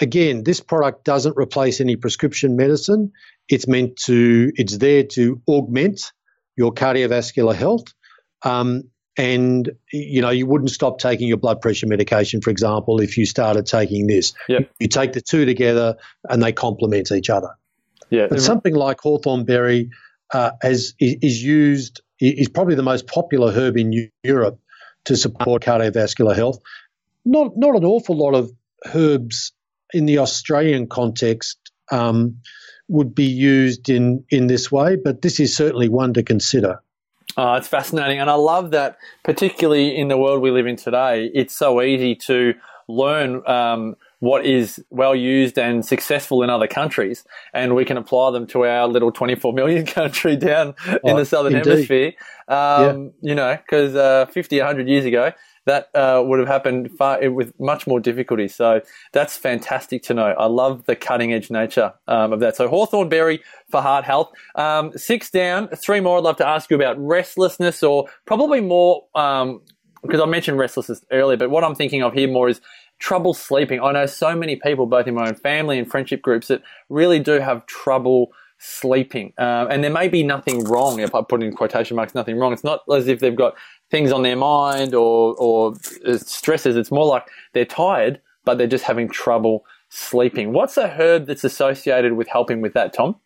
again, 0.00 0.44
this 0.44 0.60
product 0.60 1.04
doesn't 1.04 1.36
replace 1.36 1.80
any 1.80 1.96
prescription 1.96 2.56
medicine. 2.56 3.12
It's 3.48 3.68
meant 3.68 3.96
to, 4.06 4.52
it's 4.56 4.76
there 4.76 5.04
to 5.04 5.40
augment 5.48 6.12
your 6.56 6.72
cardiovascular 6.72 7.54
health. 7.54 7.84
Um, 8.42 8.90
and 9.18 9.70
you 9.92 10.20
know 10.20 10.28
you 10.28 10.46
wouldn't 10.46 10.70
stop 10.70 10.98
taking 10.98 11.26
your 11.26 11.38
blood 11.38 11.62
pressure 11.62 11.86
medication 11.86 12.42
for 12.42 12.50
example 12.50 13.00
if 13.00 13.16
you 13.16 13.24
started 13.24 13.64
taking 13.64 14.06
this 14.06 14.34
yep. 14.46 14.70
you 14.78 14.88
take 14.88 15.14
the 15.14 15.22
two 15.22 15.46
together 15.46 15.96
and 16.28 16.42
they 16.42 16.52
complement 16.52 17.10
each 17.10 17.30
other 17.30 17.56
yeah 18.10 18.26
but 18.28 18.42
something 18.42 18.74
like 18.74 19.00
hawthorn 19.00 19.46
berry 19.46 19.88
uh, 20.34 20.50
as 20.62 20.92
is 21.00 21.42
used 21.42 22.02
is 22.20 22.48
probably 22.48 22.74
the 22.74 22.82
most 22.82 23.06
popular 23.06 23.52
herb 23.52 23.76
in 23.76 24.10
Europe 24.22 24.58
to 25.04 25.16
support 25.16 25.62
cardiovascular 25.62 26.34
health. 26.34 26.58
Not 27.24 27.56
not 27.56 27.76
an 27.76 27.84
awful 27.84 28.16
lot 28.16 28.34
of 28.34 28.50
herbs 28.94 29.52
in 29.92 30.06
the 30.06 30.18
Australian 30.18 30.88
context 30.88 31.58
um, 31.90 32.38
would 32.88 33.14
be 33.14 33.24
used 33.24 33.88
in 33.88 34.24
in 34.30 34.46
this 34.46 34.70
way, 34.70 34.96
but 34.96 35.22
this 35.22 35.40
is 35.40 35.56
certainly 35.56 35.88
one 35.88 36.14
to 36.14 36.22
consider. 36.22 36.80
Oh, 37.36 37.54
it's 37.54 37.68
fascinating, 37.68 38.18
and 38.18 38.30
I 38.30 38.34
love 38.34 38.70
that, 38.70 38.98
particularly 39.24 39.96
in 39.96 40.08
the 40.08 40.16
world 40.16 40.40
we 40.40 40.50
live 40.50 40.66
in 40.66 40.76
today. 40.76 41.30
It's 41.34 41.54
so 41.54 41.82
easy 41.82 42.14
to 42.26 42.54
learn 42.88 43.46
um, 43.46 43.96
what 44.20 44.46
is 44.46 44.82
well 44.90 45.14
used 45.14 45.58
and 45.58 45.84
successful 45.84 46.42
in 46.42 46.50
other 46.50 46.66
countries, 46.66 47.24
and 47.52 47.74
we 47.74 47.84
can 47.84 47.96
apply 47.96 48.30
them 48.30 48.46
to 48.48 48.64
our 48.64 48.88
little 48.88 49.12
24 49.12 49.52
million 49.52 49.86
country 49.86 50.36
down 50.36 50.74
oh, 50.88 50.98
in 51.04 51.16
the 51.16 51.24
southern 51.24 51.54
indeed. 51.54 51.70
hemisphere. 51.70 52.12
Um, 52.48 53.12
yeah. 53.20 53.28
You 53.30 53.34
know, 53.34 53.56
because 53.56 53.94
uh, 53.94 54.26
50, 54.26 54.58
100 54.58 54.88
years 54.88 55.04
ago, 55.04 55.32
that 55.66 55.90
uh, 55.94 56.22
would 56.24 56.38
have 56.38 56.48
happened 56.48 56.90
far, 56.96 57.28
with 57.30 57.58
much 57.60 57.86
more 57.86 58.00
difficulty. 58.00 58.48
So 58.48 58.80
that's 59.12 59.36
fantastic 59.36 60.04
to 60.04 60.14
know. 60.14 60.26
I 60.26 60.46
love 60.46 60.86
the 60.86 60.96
cutting 60.96 61.32
edge 61.32 61.50
nature 61.50 61.92
um, 62.08 62.32
of 62.32 62.40
that. 62.40 62.56
So 62.56 62.68
hawthorn 62.68 63.08
berry 63.08 63.42
for 63.68 63.82
heart 63.82 64.04
health. 64.04 64.30
Um, 64.54 64.96
six 64.96 65.28
down, 65.28 65.68
three 65.68 66.00
more. 66.00 66.18
I'd 66.18 66.24
love 66.24 66.36
to 66.36 66.46
ask 66.46 66.70
you 66.70 66.76
about 66.76 66.96
restlessness, 66.98 67.82
or 67.82 68.06
probably 68.26 68.60
more 68.60 69.02
because 69.12 70.20
um, 70.20 70.22
I 70.22 70.26
mentioned 70.26 70.56
restlessness 70.56 71.04
earlier. 71.10 71.36
But 71.36 71.50
what 71.50 71.64
I'm 71.64 71.74
thinking 71.74 72.02
of 72.02 72.14
here 72.14 72.28
more 72.28 72.48
is 72.48 72.60
trouble 72.98 73.34
sleeping. 73.34 73.80
I 73.80 73.92
know 73.92 74.06
so 74.06 74.34
many 74.34 74.56
people, 74.56 74.86
both 74.86 75.06
in 75.06 75.14
my 75.14 75.28
own 75.28 75.34
family 75.34 75.78
and 75.78 75.90
friendship 75.90 76.22
groups, 76.22 76.48
that 76.48 76.62
really 76.88 77.20
do 77.20 77.32
have 77.40 77.66
trouble 77.66 78.30
sleeping. 78.58 79.32
Um, 79.38 79.68
and 79.70 79.84
there 79.84 79.90
may 79.90 80.08
be 80.08 80.22
nothing 80.22 80.64
wrong, 80.64 81.00
if 81.00 81.14
I 81.14 81.22
put 81.22 81.42
in 81.42 81.52
quotation 81.54 81.96
marks, 81.96 82.14
nothing 82.14 82.38
wrong. 82.38 82.52
It's 82.52 82.64
not 82.64 82.80
as 82.92 83.06
if 83.06 83.20
they've 83.20 83.36
got 83.36 83.54
things 83.90 84.12
on 84.12 84.22
their 84.22 84.36
mind 84.36 84.94
or, 84.94 85.34
or 85.36 85.74
stresses. 86.16 86.76
It's 86.76 86.90
more 86.90 87.06
like 87.06 87.26
they're 87.52 87.64
tired, 87.64 88.20
but 88.44 88.58
they're 88.58 88.66
just 88.66 88.84
having 88.84 89.08
trouble 89.08 89.64
sleeping. 89.90 90.52
What's 90.52 90.76
a 90.76 90.88
herb 90.88 91.26
that's 91.26 91.44
associated 91.44 92.14
with 92.14 92.28
helping 92.28 92.60
with 92.60 92.72
that, 92.74 92.92
Tom? 92.92 93.16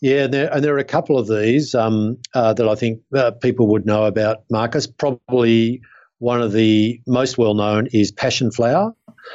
Yeah, 0.00 0.24
and 0.24 0.32
there, 0.32 0.54
and 0.54 0.64
there 0.64 0.74
are 0.74 0.78
a 0.78 0.84
couple 0.84 1.18
of 1.18 1.28
these 1.28 1.74
um, 1.74 2.16
uh, 2.32 2.54
that 2.54 2.66
I 2.66 2.74
think 2.74 3.02
uh, 3.14 3.32
people 3.32 3.66
would 3.66 3.84
know 3.84 4.04
about, 4.04 4.44
Marcus. 4.50 4.86
Probably 4.86 5.82
one 6.20 6.40
of 6.40 6.52
the 6.52 7.00
most 7.06 7.36
well 7.36 7.54
known 7.54 7.88
is 7.92 8.12
passion 8.12 8.52
flower. 8.52 8.94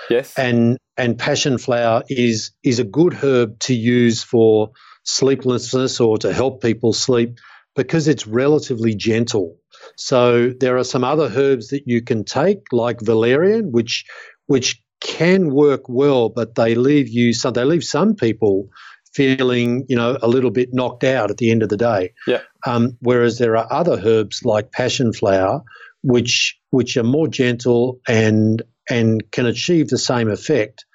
Yes. 0.09 0.33
And 0.37 0.77
and 0.97 1.17
passion 1.17 1.57
flower 1.57 2.03
is 2.09 2.51
is 2.63 2.79
a 2.79 2.83
good 2.83 3.13
herb 3.13 3.59
to 3.59 3.75
use 3.75 4.23
for 4.23 4.71
sleeplessness 5.03 5.99
or 5.99 6.17
to 6.19 6.31
help 6.31 6.61
people 6.61 6.93
sleep 6.93 7.37
because 7.75 8.07
it's 8.07 8.25
relatively 8.25 8.95
gentle. 8.95 9.57
So 9.97 10.49
there 10.59 10.77
are 10.77 10.83
some 10.83 11.03
other 11.03 11.29
herbs 11.35 11.69
that 11.69 11.83
you 11.85 12.01
can 12.01 12.23
take, 12.23 12.59
like 12.71 13.01
valerian, 13.01 13.71
which 13.71 14.05
which 14.45 14.81
can 15.01 15.53
work 15.53 15.89
well, 15.89 16.29
but 16.29 16.55
they 16.55 16.75
leave 16.75 17.09
you 17.09 17.33
some 17.33 17.53
they 17.53 17.63
leave 17.63 17.83
some 17.83 18.15
people 18.15 18.69
feeling, 19.13 19.85
you 19.87 19.95
know, 19.95 20.17
a 20.21 20.27
little 20.27 20.51
bit 20.51 20.69
knocked 20.73 21.03
out 21.03 21.31
at 21.31 21.37
the 21.37 21.49
end 21.49 21.63
of 21.63 21.69
the 21.69 21.77
day. 21.77 22.13
Yeah. 22.27 22.41
Um, 22.65 22.97
whereas 22.99 23.37
there 23.37 23.55
are 23.55 23.71
other 23.71 23.99
herbs 24.03 24.43
like 24.43 24.71
passion 24.71 25.13
flower, 25.13 25.63
which 26.05 26.57
which 26.69 26.97
are 26.97 27.03
more 27.03 27.27
gentle 27.27 27.99
and 28.07 28.61
and 28.89 29.29
can 29.31 29.47
achieve 29.47 29.89
the 29.89 29.97
same 29.97 30.29
effect, 30.29 30.85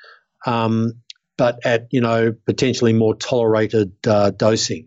um, 0.47 0.95
but 1.37 1.59
at 1.65 1.89
you 1.91 2.01
know 2.01 2.33
potentially 2.47 2.93
more 2.93 3.17
tolerated 3.17 3.93
uh, 4.07 4.31
dosing. 4.31 4.87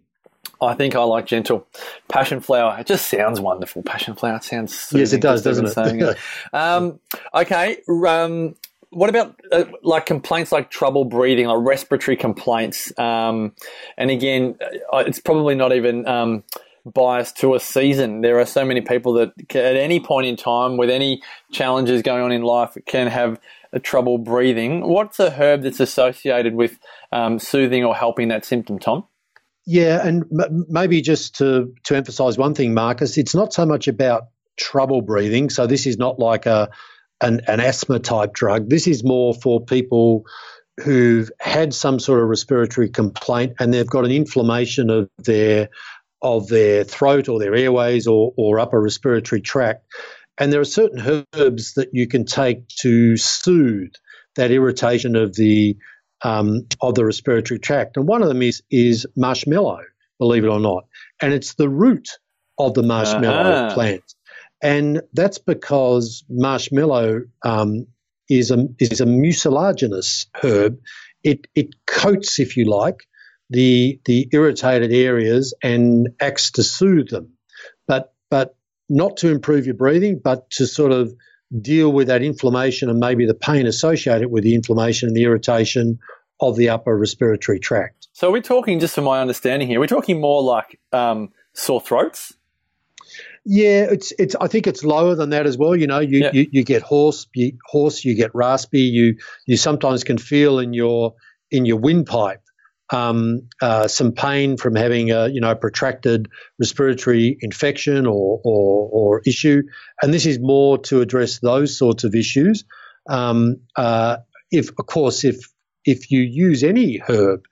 I 0.62 0.76
think 0.76 0.96
I 0.96 1.04
like 1.04 1.26
gentle. 1.26 1.68
Passion 2.08 2.40
flower. 2.40 2.80
It 2.80 2.88
just 2.88 3.10
sounds 3.10 3.42
wonderful. 3.42 3.84
Passion 3.84 4.16
flower. 4.16 4.38
It 4.38 4.46
sounds 4.46 4.94
yes, 4.94 5.12
it 5.12 5.20
does, 5.20 5.42
doesn't 5.44 5.78
it? 5.78 6.18
um, 6.54 7.02
okay. 7.34 7.80
Um, 7.90 8.56
what 8.92 9.10
about 9.10 9.38
uh, 9.52 9.66
like 9.82 10.06
complaints 10.06 10.54
like 10.54 10.70
trouble 10.70 11.04
breathing, 11.04 11.48
like 11.48 11.58
respiratory 11.60 12.16
complaints? 12.16 12.98
Um, 12.98 13.56
and 13.98 14.10
again, 14.10 14.56
uh, 14.62 15.04
it's 15.06 15.20
probably 15.20 15.56
not 15.56 15.74
even 15.74 16.08
biased 16.86 17.38
to 17.38 17.56
a 17.56 17.60
season. 17.60 18.22
There 18.22 18.40
are 18.40 18.46
so 18.46 18.66
many 18.66 18.82
people 18.82 19.14
that 19.14 19.32
at 19.56 19.76
any 19.76 20.00
point 20.00 20.28
in 20.28 20.36
time, 20.36 20.78
with 20.78 20.90
any 20.90 21.22
challenges 21.52 22.02
going 22.02 22.24
on 22.24 22.32
in 22.32 22.42
life, 22.42 22.78
can 22.86 23.08
have 23.08 23.40
trouble 23.82 24.18
breathing. 24.18 24.88
What's 24.88 25.20
a 25.20 25.32
herb 25.32 25.64
that's 25.64 25.80
associated 25.80 26.56
with 26.56 26.78
um, 27.12 27.40
soothing 27.40 27.84
or 27.84 27.96
helping 27.96 28.28
that 28.28 28.46
symptom, 28.46 28.80
Tom? 28.80 29.06
Yeah, 29.66 30.06
and 30.06 30.26
m- 30.32 30.66
maybe 30.70 31.02
just 31.02 31.38
to 31.38 31.74
to 31.84 31.96
emphasise 31.96 32.38
one 32.38 32.54
thing, 32.54 32.74
Marcus, 32.74 33.18
it's 33.18 33.34
not 33.34 33.54
so 33.54 33.66
much 33.66 33.88
about 33.88 34.28
trouble 34.58 35.02
breathing. 35.02 35.50
So 35.50 35.66
this 35.68 35.88
is 35.88 35.98
not 35.98 36.20
like 36.20 36.46
a 36.46 36.70
an, 37.22 37.42
an 37.48 37.60
asthma 37.62 38.00
type 38.00 38.34
drug. 38.34 38.70
This 38.70 38.88
is 38.88 39.04
more 39.04 39.34
for 39.34 39.64
people 39.64 40.26
who've 40.84 41.32
had 41.40 41.74
some 41.74 42.00
sort 42.00 42.22
of 42.22 42.28
respiratory 42.28 42.90
complaint 42.90 43.54
and 43.60 43.74
they've 43.74 43.88
got 43.88 44.06
an 44.06 44.12
inflammation 44.12 44.90
of 44.90 45.08
their 45.20 45.70
of 46.24 46.48
their 46.48 46.84
throat 46.84 47.28
or 47.30 47.40
their 47.40 47.54
airways 47.54 48.08
or, 48.08 48.34
or 48.38 48.60
upper 48.60 48.82
respiratory 48.82 49.42
tract. 49.42 49.86
And 50.40 50.52
there 50.52 50.62
are 50.62 50.66
certain 50.66 51.26
herbs 51.36 51.74
that 51.76 51.90
you 51.92 52.08
can 52.08 52.26
take 52.26 52.68
to 52.82 53.18
soothe 53.18 53.94
that 54.36 54.50
irritation 54.50 55.16
of 55.16 55.36
the 55.36 55.78
um, 56.24 56.66
of 56.82 56.96
the 56.96 57.06
respiratory 57.06 57.60
tract. 57.60 57.98
And 57.98 58.08
one 58.08 58.24
of 58.24 58.30
them 58.30 58.42
is 58.42 58.64
is 58.72 59.06
marshmallow, 59.16 59.82
believe 60.18 60.44
it 60.44 60.48
or 60.48 60.60
not. 60.60 60.86
And 61.22 61.34
it's 61.34 61.54
the 61.54 61.70
root 61.70 62.10
of 62.58 62.74
the 62.74 62.84
marshmallow 62.84 63.52
uh-huh. 63.52 63.74
plant. 63.74 64.04
And 64.62 65.02
that's 65.14 65.38
because 65.38 66.24
marshmallow 66.30 67.24
um, 67.44 67.86
is 68.30 68.50
a 68.50 68.68
is 68.80 69.02
a 69.02 69.06
mucilaginous 69.06 70.26
herb. 70.42 70.80
It 71.24 71.48
it 71.54 71.76
coats, 71.86 72.40
if 72.40 72.58
you 72.58 72.66
like, 72.66 73.04
the 73.50 74.00
the 74.06 74.30
irritated 74.32 74.92
areas 74.92 75.54
and 75.62 76.10
acts 76.20 76.52
to 76.52 76.64
soothe 76.64 77.10
them, 77.10 77.34
but 77.88 78.14
but 78.30 78.56
not 78.90 79.18
to 79.18 79.30
improve 79.30 79.66
your 79.66 79.76
breathing, 79.76 80.20
but 80.24 80.50
to 80.52 80.68
sort 80.68 80.92
of 80.92 81.14
deal 81.62 81.92
with 81.92 82.08
that 82.08 82.24
inflammation 82.24 82.90
and 82.90 83.00
maybe 83.00 83.26
the 83.26 83.34
pain 83.34 83.68
associated 83.68 84.30
with 84.30 84.44
the 84.44 84.56
inflammation 84.56 85.08
and 85.08 85.16
the 85.16 85.24
irritation 85.24 86.00
of 86.42 86.56
the 86.56 86.70
upper 86.70 86.98
respiratory 86.98 87.60
tract. 87.60 88.08
So 88.12 88.32
we're 88.32 88.42
talking, 88.42 88.80
just 88.80 88.96
from 88.96 89.06
my 89.06 89.22
understanding 89.22 89.68
here, 89.68 89.80
we're 89.80 89.88
talking 89.88 90.20
more 90.20 90.42
like 90.42 90.80
um, 90.92 91.32
sore 91.54 91.82
throats. 91.82 92.34
Yeah, 93.46 93.88
it's 93.92 94.14
it's. 94.18 94.36
I 94.40 94.48
think 94.48 94.68
it's 94.68 94.86
lower 94.86 95.16
than 95.16 95.32
that 95.32 95.46
as 95.46 95.58
well. 95.58 95.76
You 95.76 95.86
know, 95.86 96.00
you 96.00 96.20
yeah. 96.20 96.32
you, 96.32 96.48
you, 96.52 96.64
get 96.64 96.82
hoarse, 96.82 97.28
you, 97.36 97.58
hoarse, 97.66 98.06
you 98.06 98.16
get 98.16 98.34
raspy. 98.34 98.82
You 98.82 99.18
you 99.46 99.58
sometimes 99.58 100.06
can 100.06 100.18
feel 100.18 100.60
in 100.60 100.74
your 100.74 101.16
in 101.52 101.66
your 101.66 101.78
windpipe 101.78 102.43
um, 102.92 103.50
uh, 103.62 103.88
some 103.88 104.12
pain 104.12 104.58
from 104.58 104.76
having 104.76 105.12
a 105.12 105.28
you 105.28 105.42
know 105.42 105.56
protracted 105.56 106.30
respiratory 106.60 107.38
infection 107.42 108.06
or, 108.06 108.42
or, 108.44 108.90
or 108.92 109.22
issue, 109.26 109.64
and 110.02 110.14
this 110.14 110.26
is 110.26 110.40
more 110.40 110.78
to 110.80 111.02
address 111.02 111.40
those 111.40 111.78
sorts 111.78 112.04
of 112.04 112.16
issues. 112.16 112.66
Um, 113.10 113.62
uh, 113.76 114.18
if 114.52 114.70
of 114.70 114.86
course 114.86 115.24
if 115.24 115.50
if 115.86 116.12
you 116.12 116.22
use 116.22 116.64
any 116.64 117.02
herb 117.08 117.44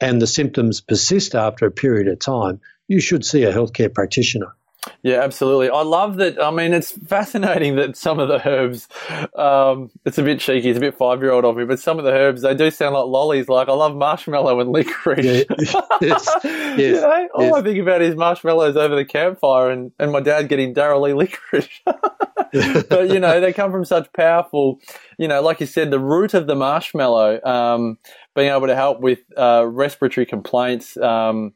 and 0.00 0.20
the 0.20 0.26
symptoms 0.26 0.80
persist 0.80 1.34
after 1.34 1.66
a 1.66 1.70
period 1.70 2.08
of 2.08 2.18
time, 2.18 2.60
you 2.88 3.00
should 3.00 3.24
see 3.24 3.44
a 3.44 3.52
healthcare 3.52 3.92
practitioner. 3.92 4.54
Yeah, 5.02 5.20
absolutely. 5.20 5.70
I 5.70 5.82
love 5.82 6.16
that. 6.16 6.42
I 6.42 6.50
mean, 6.50 6.72
it's 6.72 6.92
fascinating 6.92 7.76
that 7.76 7.96
some 7.96 8.18
of 8.18 8.28
the 8.28 8.46
herbs, 8.46 8.88
um, 9.34 9.90
it's 10.04 10.18
a 10.18 10.22
bit 10.22 10.40
cheeky, 10.40 10.70
it's 10.70 10.78
a 10.78 10.80
bit 10.80 10.96
five 10.96 11.20
year 11.20 11.30
old 11.30 11.44
of 11.44 11.56
me, 11.56 11.64
but 11.64 11.78
some 11.78 11.98
of 11.98 12.04
the 12.04 12.10
herbs, 12.10 12.42
they 12.42 12.54
do 12.54 12.70
sound 12.70 12.94
like 12.94 13.06
lollies. 13.06 13.48
Like, 13.48 13.68
I 13.68 13.72
love 13.72 13.94
marshmallow 13.96 14.60
and 14.60 14.70
licorice. 14.70 15.24
Yeah. 15.24 15.44
yes. 16.00 16.28
yes. 16.44 16.78
You 16.78 16.92
know, 17.00 17.28
all 17.34 17.44
yes. 17.44 17.54
I 17.54 17.62
think 17.62 17.78
about 17.78 18.02
is 18.02 18.16
marshmallows 18.16 18.76
over 18.76 18.96
the 18.96 19.04
campfire 19.04 19.70
and, 19.70 19.92
and 19.98 20.10
my 20.10 20.20
dad 20.20 20.48
getting 20.48 20.72
Darrell 20.72 21.02
Lea 21.02 21.12
licorice. 21.12 21.68
but, 21.84 23.10
you 23.10 23.20
know, 23.20 23.40
they 23.40 23.52
come 23.52 23.70
from 23.70 23.84
such 23.84 24.12
powerful, 24.12 24.80
you 25.18 25.28
know, 25.28 25.42
like 25.42 25.60
you 25.60 25.66
said, 25.66 25.90
the 25.90 26.00
root 26.00 26.34
of 26.34 26.46
the 26.46 26.56
marshmallow, 26.56 27.42
um, 27.44 27.98
being 28.34 28.50
able 28.50 28.66
to 28.66 28.76
help 28.76 29.00
with 29.00 29.20
uh, 29.36 29.64
respiratory 29.66 30.26
complaints. 30.26 30.96
Um, 30.96 31.52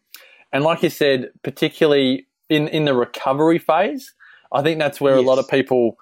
and 0.52 0.64
like 0.64 0.82
you 0.82 0.90
said, 0.90 1.30
particularly 1.42 2.27
in 2.48 2.68
in 2.68 2.84
the 2.84 2.94
recovery 2.94 3.58
phase, 3.58 4.14
I 4.52 4.62
think 4.62 4.78
that's 4.78 5.00
where 5.00 5.16
yes. 5.16 5.24
a 5.24 5.26
lot 5.26 5.38
of 5.38 5.48
people 5.48 5.96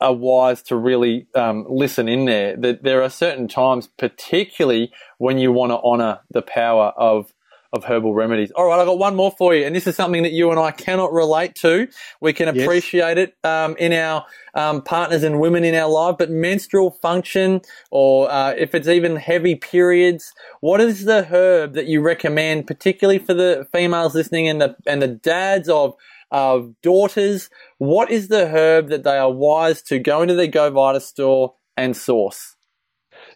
are 0.00 0.12
wise 0.12 0.62
to 0.62 0.76
really 0.76 1.26
um, 1.34 1.64
listen 1.68 2.08
in 2.08 2.26
there. 2.26 2.56
That 2.56 2.82
there 2.82 3.02
are 3.02 3.10
certain 3.10 3.48
times, 3.48 3.88
particularly 3.98 4.92
when 5.18 5.38
you 5.38 5.52
want 5.52 5.72
to 5.72 5.78
honour 5.78 6.20
the 6.30 6.42
power 6.42 6.92
of 6.96 7.32
of 7.72 7.84
herbal 7.84 8.14
remedies. 8.14 8.50
All 8.52 8.66
right, 8.66 8.78
I've 8.78 8.86
got 8.86 8.98
one 8.98 9.16
more 9.16 9.30
for 9.30 9.54
you, 9.54 9.64
and 9.64 9.74
this 9.74 9.86
is 9.86 9.96
something 9.96 10.22
that 10.22 10.32
you 10.32 10.50
and 10.50 10.60
I 10.60 10.70
cannot 10.70 11.12
relate 11.12 11.54
to. 11.56 11.88
We 12.20 12.32
can 12.32 12.48
appreciate 12.48 13.18
yes. 13.18 13.28
it 13.28 13.46
um, 13.46 13.76
in 13.78 13.92
our 13.92 14.24
um, 14.54 14.82
partners 14.82 15.22
and 15.22 15.40
women 15.40 15.64
in 15.64 15.74
our 15.74 15.88
life, 15.88 16.16
but 16.18 16.30
menstrual 16.30 16.90
function, 16.90 17.60
or 17.90 18.30
uh, 18.30 18.52
if 18.52 18.74
it's 18.74 18.88
even 18.88 19.16
heavy 19.16 19.54
periods, 19.54 20.32
what 20.60 20.80
is 20.80 21.04
the 21.04 21.24
herb 21.24 21.74
that 21.74 21.86
you 21.86 22.00
recommend, 22.00 22.66
particularly 22.66 23.18
for 23.18 23.34
the 23.34 23.66
females 23.72 24.14
listening 24.14 24.48
and 24.48 24.60
the 24.60 24.76
and 24.86 25.02
the 25.02 25.08
dads 25.08 25.68
of 25.68 25.94
of 26.30 26.74
daughters? 26.82 27.50
What 27.78 28.10
is 28.10 28.28
the 28.28 28.48
herb 28.48 28.88
that 28.88 29.04
they 29.04 29.18
are 29.18 29.30
wise 29.30 29.82
to 29.82 29.98
go 29.98 30.22
into 30.22 30.34
their 30.34 30.46
Go 30.46 30.70
Vita 30.70 31.00
store 31.00 31.54
and 31.76 31.96
source? 31.96 32.56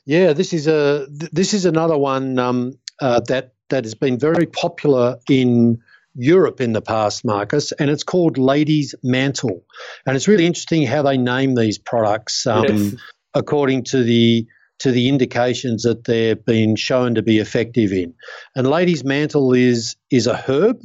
Yeah, 0.07 0.33
this 0.33 0.53
is 0.53 0.66
a 0.66 1.07
this 1.11 1.55
is 1.55 1.66
another 1.66 1.99
one 1.99 2.38
um, 2.38 2.79
uh, 3.01 3.21
that 3.29 3.53
that 3.70 3.85
has 3.85 3.94
been 3.94 4.18
very 4.18 4.46
popular 4.46 5.18
in 5.28 5.80
Europe 6.14 6.61
in 6.61 6.72
the 6.72 6.83
past, 6.83 7.24
Marcus, 7.24 7.72
and 7.72 7.88
it's 7.88 8.02
called 8.02 8.37
Ladies 8.37 8.94
Mantle. 9.02 9.64
And 10.06 10.16
it's 10.16 10.28
really 10.28 10.46
interesting 10.46 10.87
how 10.87 11.02
they 11.02 11.16
name 11.16 11.54
these 11.54 11.78
products 11.78 12.46
um, 12.46 12.64
yes. 12.64 12.94
according 13.35 13.85
to 13.85 14.02
the 14.02 14.46
to 14.80 14.90
the 14.90 15.09
indications 15.09 15.83
that 15.83 16.04
they've 16.04 16.42
been 16.44 16.74
shown 16.74 17.14
to 17.14 17.22
be 17.22 17.38
effective 17.38 17.92
in. 17.92 18.14
And 18.56 18.66
Ladies 18.66 19.04
Mantle 19.04 19.52
is 19.52 19.96
is 20.11 20.26
a 20.26 20.37
herb. 20.37 20.80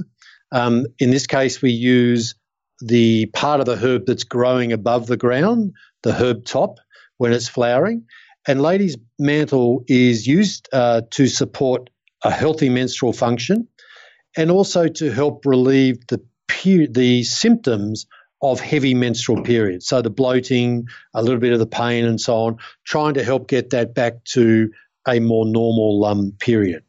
Um, 0.51 0.85
in 0.99 1.09
this 1.09 1.27
case, 1.27 1.61
we 1.61 1.71
use 1.71 2.35
the 2.81 3.25
part 3.27 3.61
of 3.61 3.65
the 3.65 3.77
herb 3.77 4.05
that's 4.05 4.25
growing 4.25 4.73
above 4.73 5.07
the 5.07 5.17
ground, 5.17 5.73
the 6.03 6.13
herb 6.13 6.45
top, 6.45 6.77
when 7.17 7.33
it's 7.33 7.47
flowering. 7.47 8.05
And 8.47 8.61
Ladies 8.61 8.95
Mantle 9.17 9.83
is 9.87 10.27
used 10.27 10.69
uh, 10.71 11.01
to 11.11 11.27
support 11.27 11.89
a 12.25 12.31
healthy 12.31 12.69
menstrual 12.69 13.13
function, 13.13 13.67
and 14.35 14.51
also 14.51 14.87
to 14.87 15.11
help 15.11 15.45
relieve 15.45 16.05
the 16.07 16.19
the 16.89 17.23
symptoms 17.23 18.07
of 18.41 18.59
heavy 18.59 18.95
menstrual 18.95 19.43
periods. 19.43 19.87
So 19.87 20.01
the 20.01 20.09
bloating, 20.09 20.87
a 21.13 21.21
little 21.21 21.39
bit 21.39 21.53
of 21.53 21.59
the 21.59 21.67
pain, 21.67 22.05
and 22.05 22.19
so 22.19 22.35
on. 22.35 22.57
Trying 22.83 23.13
to 23.15 23.23
help 23.23 23.47
get 23.47 23.69
that 23.69 23.93
back 23.93 24.23
to 24.33 24.71
a 25.07 25.19
more 25.19 25.45
normal 25.45 26.03
um, 26.05 26.33
period. 26.39 26.83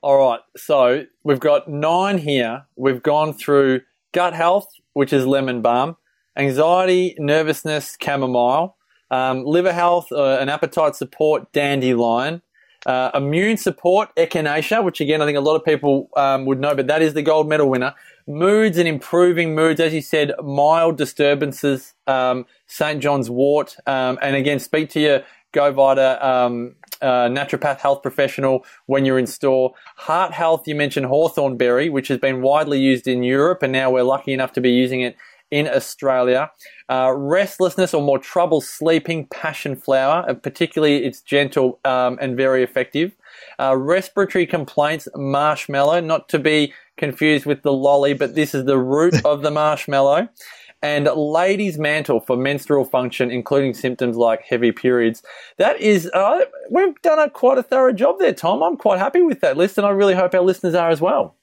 All 0.00 0.18
right. 0.18 0.40
So 0.56 1.06
we've 1.24 1.40
got 1.40 1.68
nine 1.68 2.18
here. 2.18 2.66
We've 2.76 3.02
gone 3.02 3.32
through 3.32 3.80
gut 4.12 4.34
health, 4.34 4.68
which 4.92 5.12
is 5.12 5.26
lemon 5.26 5.60
balm, 5.60 5.96
anxiety, 6.36 7.16
nervousness, 7.18 7.96
chamomile, 8.00 8.76
um, 9.10 9.44
liver 9.44 9.72
health 9.72 10.12
uh, 10.12 10.38
and 10.38 10.50
appetite 10.50 10.94
support, 10.94 11.52
dandelion, 11.52 12.42
uh, 12.86 13.10
immune 13.14 13.56
support, 13.56 14.14
echinacea, 14.16 14.82
which 14.84 15.00
again 15.00 15.22
I 15.22 15.26
think 15.26 15.38
a 15.38 15.42
lot 15.42 15.56
of 15.56 15.64
people 15.64 16.10
um, 16.16 16.44
would 16.46 16.60
know, 16.60 16.74
but 16.74 16.86
that 16.86 17.02
is 17.02 17.14
the 17.14 17.22
gold 17.22 17.48
medal 17.48 17.68
winner. 17.68 17.94
Moods 18.26 18.78
and 18.78 18.88
improving 18.88 19.54
moods, 19.54 19.80
as 19.80 19.92
you 19.92 20.00
said, 20.00 20.32
mild 20.42 20.96
disturbances, 20.96 21.92
um, 22.06 22.46
St. 22.66 23.02
John's 23.02 23.28
wort, 23.28 23.76
um, 23.86 24.18
and 24.22 24.34
again, 24.34 24.58
speak 24.58 24.90
to 24.90 25.00
your 25.00 25.22
GoVita 25.52 26.22
um, 26.22 26.74
uh, 27.00 27.28
naturopath 27.28 27.78
health 27.78 28.02
professional 28.02 28.64
when 28.86 29.04
you're 29.04 29.18
in 29.18 29.26
store. 29.26 29.74
Heart 29.96 30.32
health, 30.32 30.66
you 30.66 30.74
mentioned 30.74 31.06
hawthorn 31.06 31.56
berry, 31.56 31.88
which 31.88 32.08
has 32.08 32.18
been 32.18 32.42
widely 32.42 32.80
used 32.80 33.06
in 33.06 33.22
Europe, 33.22 33.62
and 33.62 33.72
now 33.72 33.90
we're 33.90 34.02
lucky 34.02 34.32
enough 34.32 34.52
to 34.52 34.60
be 34.60 34.70
using 34.70 35.00
it 35.00 35.16
in 35.50 35.68
Australia. 35.68 36.50
Uh, 36.88 37.12
restlessness 37.16 37.94
or 37.94 38.02
more 38.02 38.18
trouble 38.18 38.60
sleeping, 38.60 39.26
passion 39.28 39.76
flower, 39.76 40.24
uh, 40.28 40.34
particularly 40.34 41.04
it's 41.04 41.20
gentle 41.20 41.80
um, 41.84 42.18
and 42.20 42.36
very 42.36 42.62
effective. 42.62 43.14
Uh, 43.58 43.76
respiratory 43.76 44.46
complaints, 44.46 45.08
marshmallow, 45.14 46.00
not 46.00 46.28
to 46.28 46.38
be 46.38 46.72
confused 46.96 47.46
with 47.46 47.62
the 47.62 47.72
lolly, 47.72 48.14
but 48.14 48.34
this 48.34 48.54
is 48.54 48.64
the 48.64 48.78
root 48.78 49.14
of 49.24 49.42
the 49.42 49.50
marshmallow 49.50 50.28
and 50.84 51.06
ladies' 51.06 51.78
mantle 51.78 52.20
for 52.20 52.36
menstrual 52.36 52.84
function, 52.84 53.30
including 53.30 53.72
symptoms 53.72 54.18
like 54.18 54.42
heavy 54.42 54.70
periods. 54.70 55.22
That 55.56 55.80
is, 55.80 56.10
uh, 56.12 56.40
we've 56.70 57.00
done 57.00 57.18
a 57.18 57.30
quite 57.30 57.56
a 57.56 57.62
thorough 57.62 57.94
job 57.94 58.18
there, 58.18 58.34
Tom. 58.34 58.62
I'm 58.62 58.76
quite 58.76 58.98
happy 58.98 59.22
with 59.22 59.40
that 59.40 59.56
list, 59.56 59.78
and 59.78 59.86
I 59.86 59.90
really 59.90 60.14
hope 60.14 60.34
our 60.34 60.42
listeners 60.42 60.74
are 60.74 60.90
as 60.90 61.00
well. 61.00 61.36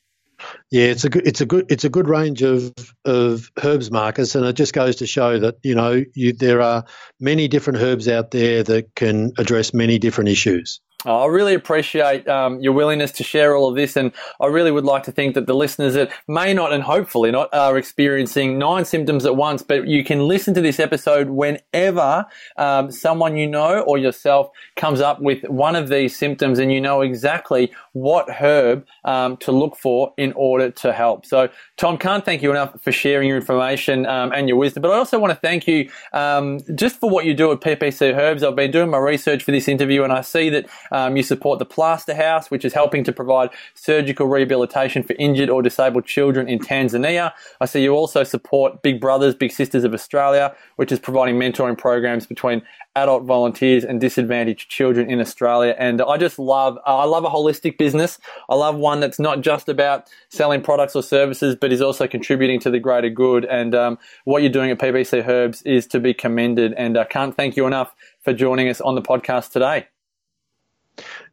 Yeah, 0.70 0.86
it's 0.86 1.04
a 1.04 1.10
good, 1.10 1.28
it's 1.28 1.42
a 1.42 1.46
good, 1.46 1.66
it's 1.70 1.84
a 1.84 1.90
good 1.90 2.08
range 2.08 2.42
of 2.42 2.74
of 3.06 3.52
herbs, 3.64 3.92
Marcus, 3.92 4.36
and 4.36 4.46
it 4.46 4.54
just 4.54 4.74
goes 4.74 4.98
to 4.98 5.08
show 5.08 5.40
that 5.40 5.56
you 5.64 5.76
know 5.76 6.04
you, 6.14 6.34
there 6.34 6.62
are 6.62 6.86
many 7.20 7.48
different 7.48 7.80
herbs 7.80 8.08
out 8.08 8.32
there 8.32 8.64
that 8.64 8.96
can 8.96 9.34
address 9.38 9.74
many 9.74 10.00
different 10.00 10.30
issues. 10.30 10.82
I 11.06 11.26
really 11.26 11.56
appreciate 11.56 12.28
um, 12.28 12.60
your 12.60 12.74
willingness 12.74 13.12
to 13.14 13.24
share 13.24 13.56
all 13.56 13.68
of 13.68 13.76
this, 13.76 13.96
and 13.96 14.12
I 14.40 14.48
really 14.48 14.72
would 14.72 14.86
like 14.86 15.04
to 15.04 15.12
think 15.12 15.34
that 15.36 15.48
the 15.48 15.56
listeners 15.56 15.96
that 15.96 16.12
may 16.28 16.54
not 16.54 16.74
and 16.74 16.84
hopefully 16.84 17.32
not 17.32 17.50
are 17.54 17.78
experiencing 17.78 18.60
nine 18.60 18.86
symptoms 18.86 19.26
at 19.26 19.36
once, 19.36 19.64
but 19.64 19.88
you 19.88 20.04
can 20.04 20.28
listen 20.28 20.54
to 20.54 20.62
this 20.62 20.80
episode 20.80 21.30
whenever 21.30 22.26
um, 22.58 22.92
someone 22.92 23.36
you 23.36 23.48
know 23.48 23.80
or 23.82 23.98
yourself 23.98 24.52
comes 24.76 25.02
up 25.02 25.20
with 25.22 25.44
one 25.50 25.76
of 25.76 25.90
these 25.90 26.16
symptoms, 26.16 26.60
and 26.60 26.72
you 26.72 26.80
know 26.80 27.02
exactly 27.02 27.72
what 27.94 28.30
herb 28.30 28.86
um, 29.04 29.38
to 29.38 29.52
look 29.52 29.76
for 29.76 30.14
in 30.18 30.34
order 30.34 30.70
to 30.70 30.94
help. 30.94 31.26
So, 31.26 31.50
Tom, 31.78 31.98
can't 31.98 32.24
thank 32.24 32.44
you 32.44 32.52
enough 32.52 32.80
for 32.82 32.92
sharing 32.92 33.28
your 33.28 33.38
information 33.38 34.06
um, 34.06 34.32
and 34.34 34.48
your 34.48 34.58
wisdom, 34.58 34.82
but 34.82 34.92
I 34.92 34.98
also 34.98 35.18
want 35.18 35.32
to 35.32 35.40
thank 35.40 35.68
you 35.68 35.90
um, 36.14 36.60
just 36.76 37.00
for 37.00 37.10
what 37.10 37.26
you 37.26 37.34
do 37.34 37.52
at 37.52 37.60
PPC 37.60 38.16
Herbs. 38.16 38.44
I've 38.44 38.56
been 38.56 38.72
doing 38.72 38.92
my 38.92 39.00
research 39.00 39.44
for 39.44 39.52
this 39.52 39.68
interview, 39.68 40.04
and 40.04 40.14
I 40.14 40.22
see 40.22 40.50
that 40.52 40.68
um, 40.92 41.18
you 41.18 41.24
support 41.24 41.60
the 41.60 41.66
Plaster 41.66 42.14
House, 42.14 42.52
which 42.52 42.66
is 42.66 42.74
helping 42.74 43.04
to 43.04 43.12
provide 43.12 43.50
surgical 43.74 44.28
rehabilitation 44.28 45.04
for 45.04 45.14
injured 45.20 45.50
or 45.50 45.62
disabled 45.62 46.06
children 46.06 46.48
in 46.48 46.60
Tanzania. 46.60 47.32
I 47.60 47.66
see 47.66 47.84
you 47.84 47.94
also 47.94 48.24
support 48.24 48.82
Big 48.82 49.00
Brothers, 49.00 49.36
Big 49.36 49.52
Sisters 49.52 49.84
of 49.84 49.94
Australia, 49.94 50.56
which 50.76 50.92
is 50.92 51.00
providing 51.00 51.36
mentoring 51.36 51.78
programs 51.78 52.26
between 52.26 52.62
adult 52.96 53.24
volunteers 53.24 53.84
and 53.84 54.02
disadvantaged 54.02 54.70
children 54.70 55.10
in 55.10 55.20
Australia. 55.20 55.76
And 55.78 56.02
I 56.02 56.18
just 56.18 56.38
love, 56.38 56.78
I 56.86 57.06
love 57.06 57.24
a 57.24 57.30
holistic 57.30 57.78
business. 57.78 58.20
I 58.50 58.56
love 58.56 58.76
one 58.76 59.00
that's 59.00 59.20
not 59.20 59.42
just 59.42 59.70
about 59.70 60.10
selling 60.30 60.62
products 60.62 60.96
or 60.96 61.04
services, 61.04 61.56
but 61.56 61.72
is 61.72 61.82
also 61.82 62.08
contributing 62.08 62.60
to 62.62 62.70
the 62.70 62.80
greater 62.80 63.10
good. 63.10 63.46
And 63.46 63.74
um, 63.74 63.98
what 64.26 64.42
you're 64.42 64.52
doing 64.52 64.72
at 64.72 64.80
PPC 64.80 65.28
Herbs 65.28 65.62
is 65.62 65.88
to 65.88 66.00
be 66.00 66.14
commended. 66.14 66.74
And 66.74 66.98
I 66.98 67.06
can't 67.06 67.36
thank 67.36 67.56
you 67.56 67.66
enough 67.66 67.96
for 68.22 68.34
joining 68.34 68.68
us 68.68 68.82
on 68.82 68.96
the 68.96 69.02
podcast 69.02 69.52
today. 69.52 69.88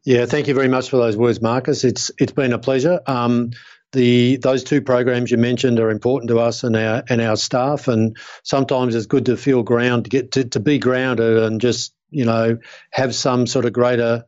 Yeah, 0.05 0.27
thank 0.27 0.49
you 0.49 0.55
very 0.55 0.69
much 0.69 0.91
for 0.91 0.97
those 0.97 1.17
words, 1.17 1.41
Marcus. 1.41 1.85
It's 1.85 2.11
it's 2.19 2.33
been 2.33 2.53
a 2.53 2.59
pleasure. 2.59 3.01
Um, 3.07 3.51
the 3.93 4.37
those 4.37 4.65
two 4.65 4.83
programs 4.83 5.31
you 5.31 5.39
mentioned 5.39 5.81
are 5.81 5.91
important 5.91 6.29
to 6.29 6.39
us 6.41 6.65
and 6.65 6.77
our 6.77 7.03
and 7.09 7.21
our 7.21 7.37
staff, 7.37 7.89
and 7.89 8.17
sometimes 8.43 8.95
it's 8.95 9.07
good 9.07 9.27
to 9.27 9.37
feel 9.37 9.63
ground 9.63 10.05
to 10.05 10.11
get 10.11 10.33
to, 10.33 10.45
to 10.45 10.61
be 10.61 10.79
grounded 10.79 11.39
and 11.39 11.61
just 11.61 11.95
you 12.11 12.25
know 12.25 12.59
have 12.93 13.15
some 13.15 13.47
sort 13.47 13.65
of 13.65 13.73
greater 13.73 14.25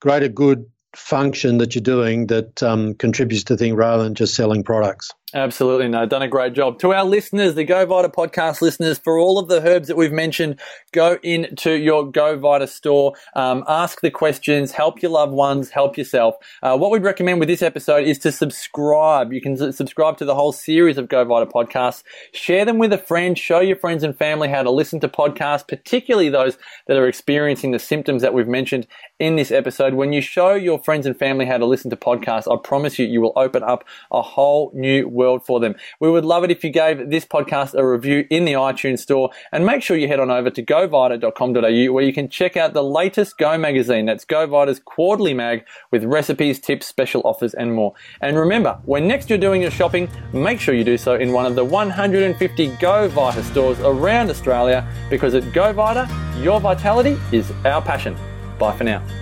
greater 0.00 0.28
good 0.28 0.66
function 0.96 1.58
that 1.58 1.74
you're 1.74 1.82
doing 1.82 2.26
that 2.26 2.62
um, 2.62 2.94
contributes 2.94 3.44
to 3.44 3.56
things 3.56 3.74
rather 3.74 4.02
than 4.02 4.14
just 4.14 4.34
selling 4.34 4.64
products. 4.64 5.10
Absolutely, 5.34 5.88
no, 5.88 6.04
done 6.04 6.20
a 6.20 6.28
great 6.28 6.52
job. 6.52 6.78
To 6.80 6.92
our 6.92 7.04
listeners, 7.04 7.54
the 7.54 7.64
Go 7.64 7.86
Vita 7.86 8.10
podcast 8.10 8.60
listeners, 8.60 8.98
for 8.98 9.18
all 9.18 9.38
of 9.38 9.48
the 9.48 9.66
herbs 9.66 9.88
that 9.88 9.96
we've 9.96 10.12
mentioned, 10.12 10.60
go 10.92 11.18
into 11.22 11.72
your 11.72 12.10
Go 12.10 12.36
Vita 12.36 12.66
store, 12.66 13.14
um, 13.34 13.64
ask 13.66 14.02
the 14.02 14.10
questions, 14.10 14.72
help 14.72 15.00
your 15.00 15.10
loved 15.10 15.32
ones, 15.32 15.70
help 15.70 15.96
yourself. 15.96 16.34
Uh, 16.62 16.76
what 16.76 16.90
we'd 16.90 17.02
recommend 17.02 17.40
with 17.40 17.48
this 17.48 17.62
episode 17.62 18.06
is 18.06 18.18
to 18.18 18.30
subscribe. 18.30 19.32
You 19.32 19.40
can 19.40 19.72
subscribe 19.72 20.18
to 20.18 20.26
the 20.26 20.34
whole 20.34 20.52
series 20.52 20.98
of 20.98 21.08
Go 21.08 21.24
Vita 21.24 21.50
podcasts, 21.50 22.02
share 22.34 22.66
them 22.66 22.76
with 22.76 22.92
a 22.92 22.98
friend, 22.98 23.38
show 23.38 23.60
your 23.60 23.76
friends 23.76 24.04
and 24.04 24.14
family 24.14 24.48
how 24.48 24.62
to 24.62 24.70
listen 24.70 25.00
to 25.00 25.08
podcasts, 25.08 25.66
particularly 25.66 26.28
those 26.28 26.58
that 26.88 26.98
are 26.98 27.08
experiencing 27.08 27.70
the 27.70 27.78
symptoms 27.78 28.20
that 28.20 28.34
we've 28.34 28.48
mentioned 28.48 28.86
in 29.18 29.36
this 29.36 29.50
episode. 29.50 29.94
When 29.94 30.12
you 30.12 30.20
show 30.20 30.52
your 30.52 30.78
friends 30.78 31.06
and 31.06 31.18
family 31.18 31.46
how 31.46 31.56
to 31.56 31.64
listen 31.64 31.88
to 31.88 31.96
podcasts, 31.96 32.52
I 32.52 32.60
promise 32.62 32.98
you, 32.98 33.06
you 33.06 33.22
will 33.22 33.32
open 33.34 33.62
up 33.62 33.84
a 34.10 34.20
whole 34.20 34.70
new 34.74 35.08
world 35.08 35.21
world 35.22 35.44
for 35.46 35.60
them. 35.60 35.74
We 36.00 36.10
would 36.10 36.24
love 36.24 36.44
it 36.44 36.50
if 36.50 36.64
you 36.64 36.70
gave 36.70 37.10
this 37.10 37.24
podcast 37.24 37.74
a 37.74 37.86
review 37.86 38.26
in 38.30 38.44
the 38.44 38.54
iTunes 38.54 38.98
store 38.98 39.30
and 39.52 39.64
make 39.64 39.82
sure 39.82 39.96
you 39.96 40.08
head 40.08 40.20
on 40.20 40.30
over 40.30 40.50
to 40.50 40.62
govita.com.au 40.62 41.92
where 41.92 42.04
you 42.04 42.12
can 42.12 42.28
check 42.28 42.56
out 42.56 42.74
the 42.74 42.82
latest 42.82 43.38
Go 43.38 43.56
magazine. 43.56 44.06
That's 44.06 44.24
GoVita's 44.24 44.80
quarterly 44.80 45.34
mag 45.34 45.64
with 45.90 46.04
recipes, 46.04 46.58
tips, 46.58 46.86
special 46.86 47.22
offers, 47.24 47.54
and 47.54 47.74
more. 47.74 47.94
And 48.20 48.36
remember, 48.36 48.78
when 48.84 49.06
next 49.06 49.30
you're 49.30 49.38
doing 49.38 49.62
your 49.62 49.70
shopping, 49.70 50.08
make 50.32 50.60
sure 50.60 50.74
you 50.74 50.84
do 50.84 50.98
so 50.98 51.14
in 51.14 51.32
one 51.32 51.46
of 51.46 51.54
the 51.54 51.64
150 51.64 52.66
Go 52.76 53.08
Vita 53.08 53.42
stores 53.44 53.78
around 53.80 54.30
Australia 54.30 54.86
because 55.08 55.34
at 55.34 55.52
Go 55.52 55.72
Vita, 55.72 56.08
your 56.40 56.60
vitality 56.60 57.16
is 57.30 57.50
our 57.64 57.82
passion. 57.82 58.16
Bye 58.58 58.76
for 58.76 58.84
now. 58.84 59.21